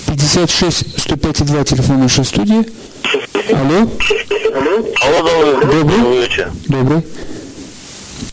56 0.08 0.82
105,2 0.98 1.64
телефон 1.64 2.00
нашей 2.00 2.24
студии. 2.24 2.66
Алло. 3.52 3.88
Алло, 5.02 5.60
добрый, 5.60 5.82
Добрый. 5.82 6.20
вечер. 6.22 6.52
Добрый. 6.66 7.04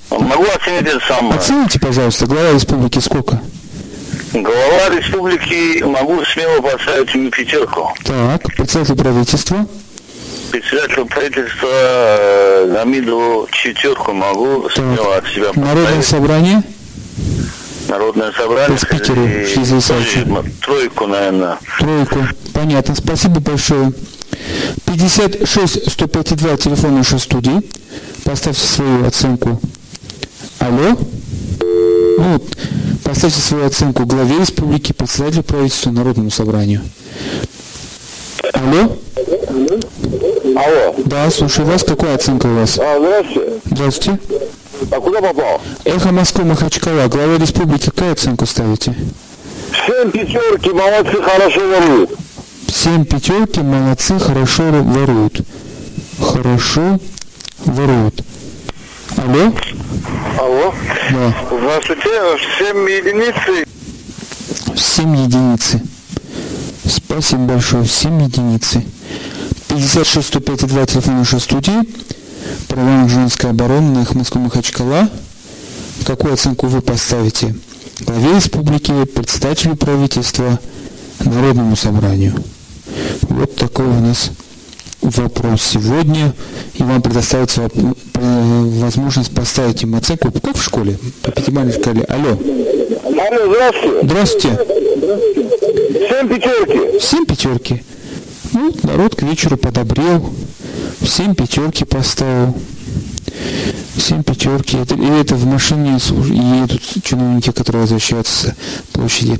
Могу 0.10 0.45
оценить 0.55 0.88
это 0.88 0.99
самое. 1.05 1.36
Оцените, 1.39 1.80
пожалуйста, 1.80 2.26
глава 2.26 2.53
республики 2.53 2.99
сколько? 2.99 3.41
Глава 4.34 4.89
республики 4.95 5.84
могу 5.84 6.24
смело 6.26 6.62
поставить 6.62 7.14
ему 7.14 7.30
пятерку. 7.30 7.93
Так, 8.03 8.43
председатель 8.55 8.95
правительства. 8.95 9.66
Председателю 10.51 11.05
правительства 11.05 11.68
э, 11.70 12.72
Гамиду 12.74 13.47
четверку 13.51 14.14
могу 14.14 14.70
смело 14.70 15.18
от 15.18 15.28
себя 15.28 15.47
Народное 15.55 15.97
поставить. 15.97 16.05
собрание. 16.05 16.64
Народное 17.89 18.32
собрание. 18.32 18.78
Спикеру 18.78 19.26
и 19.26 20.51
Тройку, 20.62 21.08
наверное. 21.08 21.58
Тройку. 21.80 22.20
Понятно. 22.53 22.95
Спасибо 22.95 23.39
большое. 23.39 23.91
56 24.86 25.88
105,2 25.88 26.58
телефон 26.58 26.95
нашей 26.97 27.20
студии. 27.20 27.62
Поставьте 28.24 28.62
свою 28.62 29.05
оценку. 29.05 29.60
Алло. 30.60 30.97
Ну, 32.18 32.41
поставьте 33.03 33.39
свою 33.39 33.66
оценку 33.66 34.05
главе 34.05 34.39
республики, 34.39 34.91
председателю 34.93 35.43
правительства, 35.43 35.91
Народному 35.91 36.32
собранию. 36.32 36.82
Алло. 38.53 38.97
Алло. 40.55 40.95
Да, 41.05 41.30
слушаю 41.30 41.68
вас. 41.68 41.84
Какая 41.84 42.16
оценка 42.16 42.47
у 42.47 42.55
вас? 42.55 42.80
А, 42.80 42.97
здравствуйте. 42.99 43.51
Здравствуйте. 43.66 44.20
А 44.91 44.99
куда 44.99 45.22
попал? 45.22 45.62
Эхо 45.86 46.12
Москвы, 46.12 46.45
Махачкала. 46.45 47.08
Глава 47.08 47.38
республики, 47.38 47.86
какую 47.86 48.14
оценку 48.14 48.45
ставите? 48.45 48.95
Семь 49.86 50.12
пятерки, 50.12 50.70
молодцы, 50.70 51.22
хорошо 51.22 51.62
воруют. 51.68 52.12
Семь 52.68 53.05
пятерки, 53.05 53.60
молодцы, 53.62 54.20
хорошо 54.20 54.64
воруют. 54.64 55.41
Хорошо 56.20 56.99
воруют. 57.66 58.22
Алло? 59.18 59.51
Алло. 60.39 60.74
Да. 61.11 61.36
Здравствуйте. 61.49 62.09
Семь 62.59 62.88
единиц. 62.88 63.68
Семь 64.76 65.15
единицы. 65.15 65.82
Спасибо 66.86 67.41
большое. 67.41 67.86
Семь 67.86 68.22
единицы. 68.22 68.86
56 69.70 70.36
105,2 70.36 70.86
телефон 70.86 71.18
нашей 71.18 71.39
студии. 71.39 71.80
Программа 72.68 73.09
«Женская 73.09 73.49
оборона» 73.49 73.91
на 73.91 74.01
Ахмадском 74.03 74.43
Махачкала. 74.43 75.09
Какую 76.05 76.36
оценку 76.36 76.68
вы 76.68 76.82
поставите? 76.82 77.55
Главе 78.01 78.36
республики, 78.36 79.05
председателю 79.05 79.76
правительства, 79.76 80.59
Народному 81.20 81.76
собранию. 81.76 82.36
Вот 83.24 83.55
такой 83.55 83.88
у 83.88 83.99
нас 83.99 84.30
вопрос 85.02 85.62
сегодня. 85.62 86.34
И 86.76 86.84
вам 86.84 87.02
предоставится 87.02 87.70
возможность 88.14 89.34
поставить 89.34 89.84
им 89.84 89.95
оценку, 89.95 90.32
как 90.32 90.58
в 90.58 90.64
школе, 90.64 90.98
по 91.22 91.32
пятибалльной 91.32 91.74
шкале. 91.74 92.04
Алло. 92.04 92.30
Алло, 92.30 93.72
здравствуйте. 94.04 94.04
Здравствуйте. 94.04 94.58
Семь 96.10 96.28
пятерки. 96.30 97.00
Семь 97.00 97.26
пятерки. 97.26 97.84
Ну, 98.54 98.74
народ 98.84 99.16
к 99.16 99.22
вечеру 99.24 99.58
подобрел. 99.58 100.30
Семь 101.06 101.36
пятерки 101.36 101.86
поставил. 101.86 102.56
Семь 103.98 104.24
пятерки. 104.24 104.78
Это, 104.78 104.95
и 104.95 105.06
это 105.06 105.36
в 105.36 105.45
машине 105.45 106.00
едут 106.62 106.82
чиновники, 107.04 107.52
которые 107.52 107.82
возвращаются 107.82 108.48
с 108.48 108.93
площади. 108.93 109.39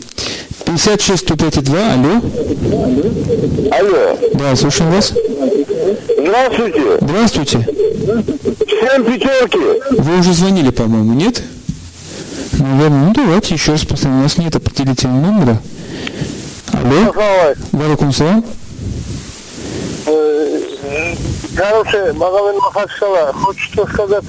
56 0.68 1.24
105,2. 1.24 1.72
Алло. 1.94 2.22
Алло. 3.72 4.18
Да, 4.34 4.56
слушаем 4.56 4.92
вас. 4.92 5.14
Здравствуйте. 6.20 6.98
Здравствуйте. 7.00 7.68
Семь 8.68 9.04
пятерки. 9.06 9.58
Вы 9.98 10.20
уже 10.20 10.34
звонили, 10.34 10.72
по-моему, 10.72 11.14
нет? 11.14 11.42
Наверное, 12.60 13.06
ну 13.06 13.14
давайте 13.14 13.54
еще 13.54 13.72
раз 13.72 13.86
поставим. 13.86 14.20
У 14.20 14.24
нас 14.24 14.38
нет 14.38 14.56
определительного 14.56 15.32
номера. 15.32 15.62
Алло. 16.74 17.14
Валикум 17.72 18.12
салам. 18.12 18.44
Короче, 21.56 22.14
Магомед 22.14 22.62
Махачкала, 22.62 23.34
что 23.58 23.88
сказать. 23.88 24.24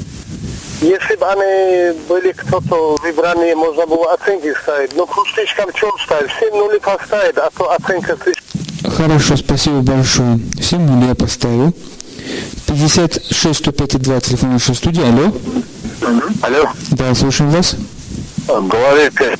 Если 0.80 1.16
бы 1.16 1.26
они 1.26 1.98
были 2.08 2.32
кто-то 2.32 2.96
выбранные, 3.02 3.56
можно 3.56 3.84
было 3.86 4.12
оценки 4.14 4.54
ставить. 4.62 4.94
Но 4.96 5.08
слишком 5.34 5.72
чем 5.72 5.90
ставить? 6.04 6.30
Все 6.30 6.50
нули 6.52 6.78
поставить, 6.78 7.36
а 7.36 7.50
то 7.56 7.72
оценка 7.72 8.16
слишком. 8.22 8.90
Хорошо, 8.92 9.36
спасибо 9.36 9.80
большое. 9.80 10.38
Всем 10.60 10.86
нули 10.86 11.08
я 11.08 11.14
поставил. 11.16 11.74
56 12.66 13.60
105,2 13.66 14.20
телефон 14.20 14.52
нашей 14.52 14.74
студии. 14.74 15.02
Алло. 15.02 15.32
Алло. 16.42 16.70
Да, 16.90 17.14
слушаем 17.14 17.50
вас. 17.50 17.74
Главе 18.46 19.10
5. 19.10 19.38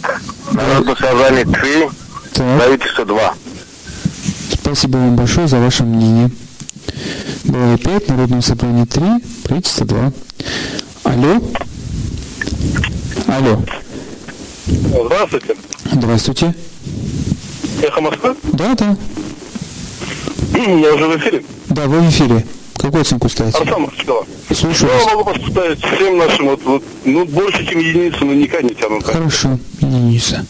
Народное 0.52 0.96
собрание 0.96 1.44
3. 1.44 1.88
Так, 2.34 2.58
Правительство 2.58 3.04
2. 3.04 3.34
спасибо 4.60 4.96
вам 4.96 5.16
большое 5.16 5.46
за 5.46 5.58
ваше 5.58 5.84
мнение. 5.84 6.30
Было 7.44 7.78
5, 7.78 8.08
Народное 8.08 8.40
собрание 8.40 8.86
3, 8.86 9.02
правительство 9.44 9.86
2. 9.86 10.12
Алло. 11.08 11.40
Алло. 13.28 13.62
Здравствуйте. 14.66 15.56
Здравствуйте. 15.90 16.54
Эхо 17.82 18.00
Москвы? 18.02 18.36
Да, 18.52 18.74
да. 18.74 18.96
Я 20.54 20.94
уже 20.94 21.06
в 21.06 21.16
эфире. 21.16 21.44
Да, 21.70 21.86
вы 21.86 22.00
в 22.00 22.10
эфире. 22.10 22.44
Какую 22.76 23.00
оценку 23.00 23.30
ставите? 23.30 23.56
Арсен 23.56 23.80
Махачкала. 23.80 24.26
Слушаю 24.54 24.92
Я 24.92 25.14
могу 25.14 25.32
поставить 25.32 25.82
всем 25.82 26.18
нашим, 26.18 26.46
вот, 26.46 26.62
вот, 26.64 26.84
ну, 27.06 27.24
больше, 27.24 27.66
чем 27.66 27.78
единицу, 27.78 28.26
но 28.26 28.34
никак 28.34 28.62
не 28.62 28.74
тянут. 28.74 29.04
Хорошо, 29.04 29.58
единица. 29.80 30.44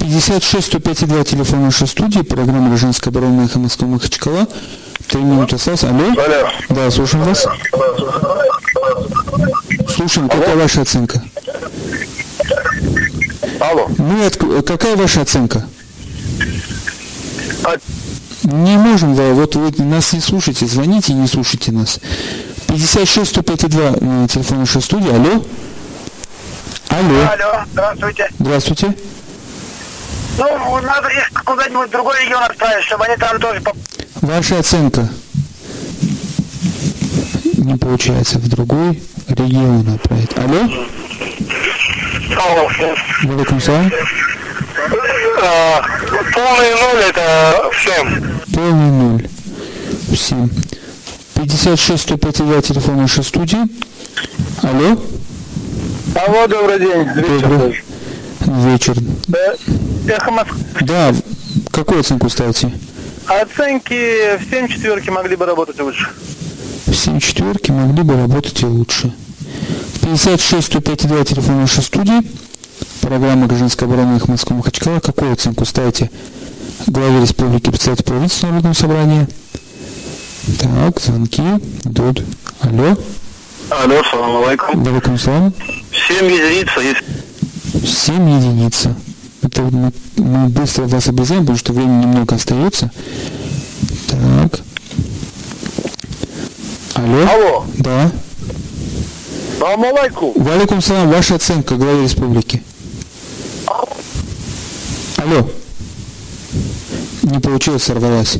56 0.00 0.74
105,2 0.74 1.24
телефон 1.24 1.62
нашей 1.62 1.86
студии, 1.86 2.22
программа 2.22 2.76
«Женская 2.76 3.10
оборона» 3.10 3.42
Эхо 3.44 3.60
Москвы 3.60 3.86
Махачкала. 3.86 4.48
Три 5.06 5.22
минуты 5.22 5.56
осталось. 5.56 5.84
Алло? 5.84 6.06
Алло. 6.10 6.48
Да, 6.68 6.90
слушаем 6.90 7.24
вас. 7.24 7.46
Слушаем, 10.00 10.30
какая 10.30 10.56
ваша 10.56 10.80
оценка? 10.80 11.22
Алло. 13.60 13.86
Отк- 13.98 14.62
какая 14.62 14.96
ваша 14.96 15.20
оценка? 15.20 15.66
А- 17.64 17.76
Не 18.44 18.78
можем, 18.78 19.14
да, 19.14 19.28
вот 19.34 19.56
вы 19.56 19.70
нас 19.84 20.14
не 20.14 20.20
слушайте, 20.20 20.64
звоните 20.64 21.12
и 21.12 21.16
не 21.16 21.26
слушайте 21.26 21.70
нас. 21.72 22.00
56 22.68 23.36
105,2 23.36 24.02
на 24.02 24.26
телефон 24.26 24.60
нашей 24.60 24.80
студии. 24.80 25.10
Алло? 25.10 25.44
Алло. 26.88 27.20
Алло, 27.30 27.64
здравствуйте. 27.70 28.30
Здравствуйте. 28.38 28.96
Ну, 30.38 30.80
надо 30.80 31.08
их 31.10 31.30
куда-нибудь 31.44 31.88
в 31.88 31.92
другой 31.92 32.24
регион 32.24 32.42
отправить, 32.44 32.86
чтобы 32.86 33.04
они 33.04 33.18
там 33.18 33.38
тоже... 33.38 33.62
Ваша 34.22 34.60
оценка? 34.60 35.10
Не 37.58 37.76
получается 37.76 38.38
в 38.38 38.48
другой 38.48 39.02
регион 39.40 39.88
отправить. 39.88 40.36
Алло? 40.36 40.68
Алло. 42.36 42.68
Валикум 43.24 43.60
салам. 43.60 43.90
А, 45.42 45.82
полный 46.34 46.70
ноль 46.72 47.02
это 47.08 47.70
всем. 47.72 48.40
Полный 48.54 48.90
ноль. 48.90 49.28
Всем. 50.12 50.50
56 51.34 52.02
105 52.02 52.66
телефон 52.66 52.96
нашей 52.96 53.24
студии. 53.24 53.58
Алло? 54.62 54.98
Алло, 56.14 56.46
добрый 56.46 56.78
день. 56.78 57.06
Добрый 57.14 57.82
вечер. 58.46 58.96
Эхо 60.08 60.30
Москвы. 60.30 60.58
Да, 60.82 61.14
какую 61.70 62.00
оценку 62.00 62.28
ставите? 62.28 62.72
Оценки 63.26 64.36
в 64.38 64.50
7 64.50 64.68
четверки 64.68 65.08
могли 65.10 65.36
бы 65.36 65.46
работать 65.46 65.78
лучше. 65.80 66.08
Семь 66.92 67.20
четверки 67.20 67.70
могли 67.70 68.02
бы 68.02 68.14
работать 68.16 68.60
и 68.62 68.66
лучше. 68.66 69.12
56 70.10 70.66
105 70.66 71.28
телефон 71.28 71.60
нашей 71.60 71.84
студии. 71.84 72.22
Программа 73.00 73.46
«Гражданская 73.46 73.88
оборона» 73.88 74.16
их 74.16 74.26
Москва 74.26 74.56
Махачкала. 74.56 74.98
Какую 74.98 75.32
оценку 75.32 75.64
ставите 75.64 76.10
главе 76.88 77.20
республики 77.20 77.70
председатель 77.70 78.02
правительства 78.02 78.48
Народного 78.48 78.74
собрания? 78.74 79.28
Так, 80.58 81.00
звонки 81.00 81.42
идут. 81.84 82.24
Алло. 82.60 82.96
Алло, 83.70 84.02
салам 84.10 84.44
алейкум. 84.44 84.82
Валикум 84.82 85.16
салам. 85.16 85.54
7 86.08 86.26
единиц, 86.26 86.68
есть 86.82 87.96
7 88.06 88.30
единиц. 88.30 88.88
Это 89.42 89.62
мы, 89.62 89.92
мы 90.16 90.48
быстро 90.48 90.86
вас 90.86 91.06
обрезаем, 91.06 91.42
потому 91.42 91.58
что 91.58 91.72
времени 91.72 92.02
немного 92.02 92.34
остается. 92.34 92.90
Так. 94.08 94.60
Алло. 96.94 97.28
Алло. 97.28 97.64
Да. 97.78 98.10
Алейкум. 99.60 100.32
Валикум 100.36 100.80
салам. 100.80 101.10
Ваша 101.10 101.34
оценка 101.36 101.76
главе 101.76 102.02
республики. 102.02 102.62
Алло. 105.16 105.50
Не 107.22 107.38
получилось, 107.38 107.82
сорвалась. 107.84 108.38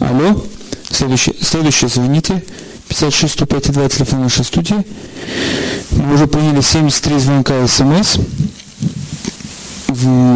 Алло, 0.00 0.44
следующий, 0.90 1.34
следующий 1.40 1.88
звоните. 1.88 2.44
56 2.88 3.32
105 3.34 3.72
2 3.72 3.88
телефон 3.88 4.22
нашей 4.22 4.44
студии. 4.44 4.84
Мы 5.90 6.14
уже 6.14 6.26
приняли 6.26 6.60
73 6.60 7.18
звонка 7.18 7.66
смс. 7.66 8.18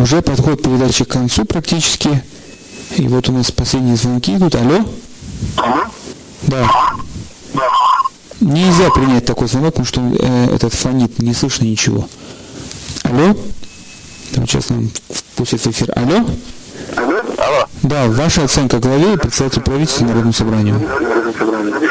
Уже 0.03 0.23
подход 0.23 0.63
передачи 0.63 1.05
к 1.05 1.09
концу 1.09 1.45
практически. 1.45 2.23
И 2.97 3.07
вот 3.09 3.29
у 3.29 3.33
нас 3.33 3.51
последние 3.51 3.97
звонки 3.97 4.35
идут. 4.35 4.55
Алло? 4.55 4.85
Да. 6.43 6.92
Нельзя 8.43 8.91
принять 8.91 9.25
такой 9.25 9.47
звонок, 9.47 9.75
потому 9.75 9.87
что 9.87 10.01
э, 10.01 10.55
этот 10.55 10.75
фонит, 10.75 11.21
не 11.21 11.33
слышно 11.33 11.65
ничего. 11.65 12.09
Алло? 13.05 13.37
Там 14.35 14.49
сейчас 14.49 14.69
нам 14.69 14.91
впустят 15.11 15.61
в 15.61 15.67
эфир. 15.69 15.93
Алло? 15.95 16.27
Алло. 16.97 17.67
Да, 17.85 18.09
ваша 18.09 18.43
оценка 18.43 18.81
главе 18.81 19.15
и 19.15 19.17
председателю 19.17 19.63
правительства 19.63 20.07
Народному 20.07 20.33
собранию. 20.33 20.81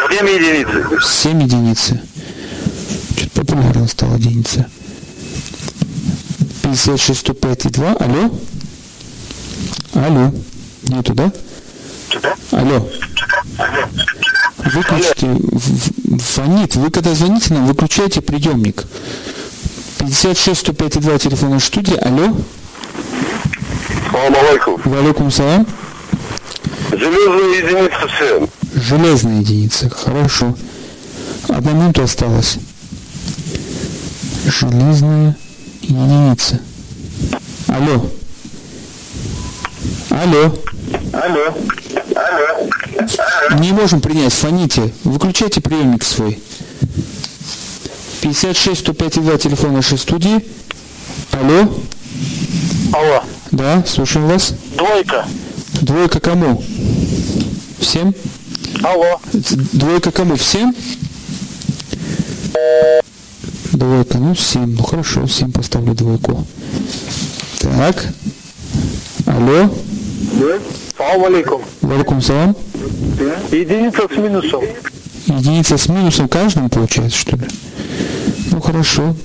7 0.09 0.27
единиц. 0.27 1.05
7 1.05 1.41
единицы. 1.41 2.01
Что-то 3.15 3.45
популярно 3.45 3.87
стало 3.87 4.15
единица. 4.15 4.67
56 6.63 7.19
105 7.19 7.65
и 7.65 7.69
2. 7.69 7.93
Алло? 7.93 8.31
Алло. 9.93 10.31
Нету, 10.83 11.13
да? 11.13 11.31
Алло. 12.51 12.85
Выключите, 14.65 15.37
фонит. 16.19 16.75
Вы 16.75 16.91
когда 16.91 17.13
звоните 17.13 17.53
нам, 17.53 17.65
выключайте 17.65 18.21
приемник. 18.21 18.83
56 19.99 20.59
105 20.59 20.95
и 20.95 20.99
2 20.99 21.17
телефон 21.17 21.51
нашей 21.51 21.65
студии. 21.65 21.95
Алло. 21.95 22.35
Салам 24.11 24.35
алейкум. 24.35 24.81
Валикум 24.85 25.31
салам. 25.31 25.65
Железная 26.91 27.57
единица 27.57 28.07
всем. 28.07 28.49
Железная 28.75 29.39
единица. 29.39 29.89
Хорошо. 29.89 30.55
Одна 31.49 31.71
минута 31.71 32.03
осталась. 32.03 32.57
Железная 34.45 35.35
единица. 35.81 36.59
Алло. 37.67 38.05
Алло. 40.09 40.53
Алло. 41.13 41.55
Не 43.59 43.71
можем 43.71 44.01
принять, 44.01 44.33
фоните. 44.33 44.93
Выключайте 45.03 45.61
приемник 45.61 46.03
свой. 46.03 46.39
56 48.21 48.81
105 48.81 49.21
2 49.23 49.37
телефон 49.37 49.73
нашей 49.73 49.97
студии. 49.97 50.45
Алло. 51.31 51.67
Алло. 52.93 53.23
Да, 53.51 53.83
слушаем 53.85 54.27
вас. 54.27 54.53
Двойка. 54.77 55.25
Двойка 55.81 56.19
кому? 56.19 56.63
Всем? 57.79 58.13
Алло. 58.83 59.19
Двойка 59.33 60.11
кому? 60.11 60.35
Всем? 60.35 60.75
Двойка, 63.71 64.17
ну 64.17 64.35
семь. 64.35 64.75
Ну 64.75 64.83
хорошо, 64.83 65.25
семь 65.27 65.51
поставлю 65.51 65.95
двойку. 65.95 66.45
Так. 67.59 68.05
Алло. 69.25 69.69
Салам 71.01 71.25
алейкум. 71.25 71.63
Валикум 71.81 72.21
салам. 72.21 72.55
Единица 73.51 74.07
с 74.07 74.17
минусом. 74.17 74.63
Единица 75.25 75.77
с 75.77 75.89
минусом 75.89 76.27
каждому 76.27 76.69
получается, 76.69 77.17
что 77.17 77.37
ли? 77.37 77.47
Ну 78.51 78.61
хорошо. 78.61 79.15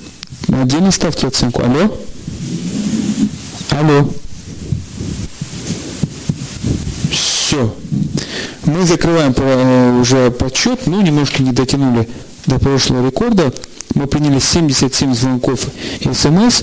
Ну, 0.48 0.62
Отдельно 0.62 0.90
ставьте 0.90 1.26
оценку. 1.26 1.62
Алло? 1.62 1.94
Алло? 3.72 4.08
Все. 7.10 7.74
Мы 8.64 8.82
закрываем 8.84 9.34
э, 9.36 10.00
уже 10.00 10.30
подсчет, 10.30 10.86
ну, 10.86 11.02
немножко 11.02 11.42
не 11.42 11.52
дотянули 11.52 12.08
до 12.46 12.58
прошлого 12.58 13.06
рекорда. 13.06 13.52
Мы 13.94 14.06
приняли 14.06 14.38
77 14.38 15.14
звонков 15.14 15.66
и 16.00 16.12
смс, 16.12 16.62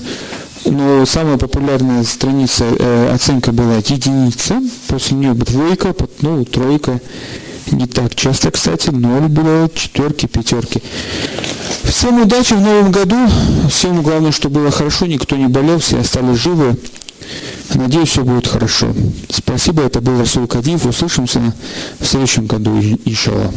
но 0.64 1.04
самая 1.06 1.36
популярная 1.36 2.04
страница 2.04 2.64
э, 2.64 3.10
оценка 3.12 3.52
была 3.52 3.76
единица, 3.76 4.62
после 4.88 5.16
нее 5.16 5.34
двойка, 5.34 5.94
ну, 6.20 6.44
тройка. 6.44 7.00
Не 7.70 7.86
так 7.86 8.14
часто, 8.14 8.50
кстати, 8.50 8.90
ноль 8.90 9.28
было, 9.28 9.70
четверки, 9.74 10.26
пятерки. 10.26 10.82
Всем 11.84 12.20
удачи 12.20 12.54
в 12.54 12.60
новом 12.60 12.92
году. 12.92 13.16
Всем 13.70 14.02
главное, 14.02 14.32
чтобы 14.32 14.60
было 14.60 14.70
хорошо, 14.70 15.06
никто 15.06 15.36
не 15.36 15.46
болел, 15.46 15.78
все 15.78 15.98
остались 15.98 16.38
живы. 16.38 16.76
Надеюсь, 17.74 18.10
все 18.10 18.22
будет 18.22 18.46
хорошо. 18.46 18.94
Спасибо, 19.30 19.82
это 19.82 20.00
был 20.00 20.18
Расул 20.18 20.46
Кадиев. 20.46 20.84
Услышимся 20.84 21.40
в 21.98 22.06
следующем 22.06 22.46
году, 22.46 22.78
иншаллах. 23.04 23.50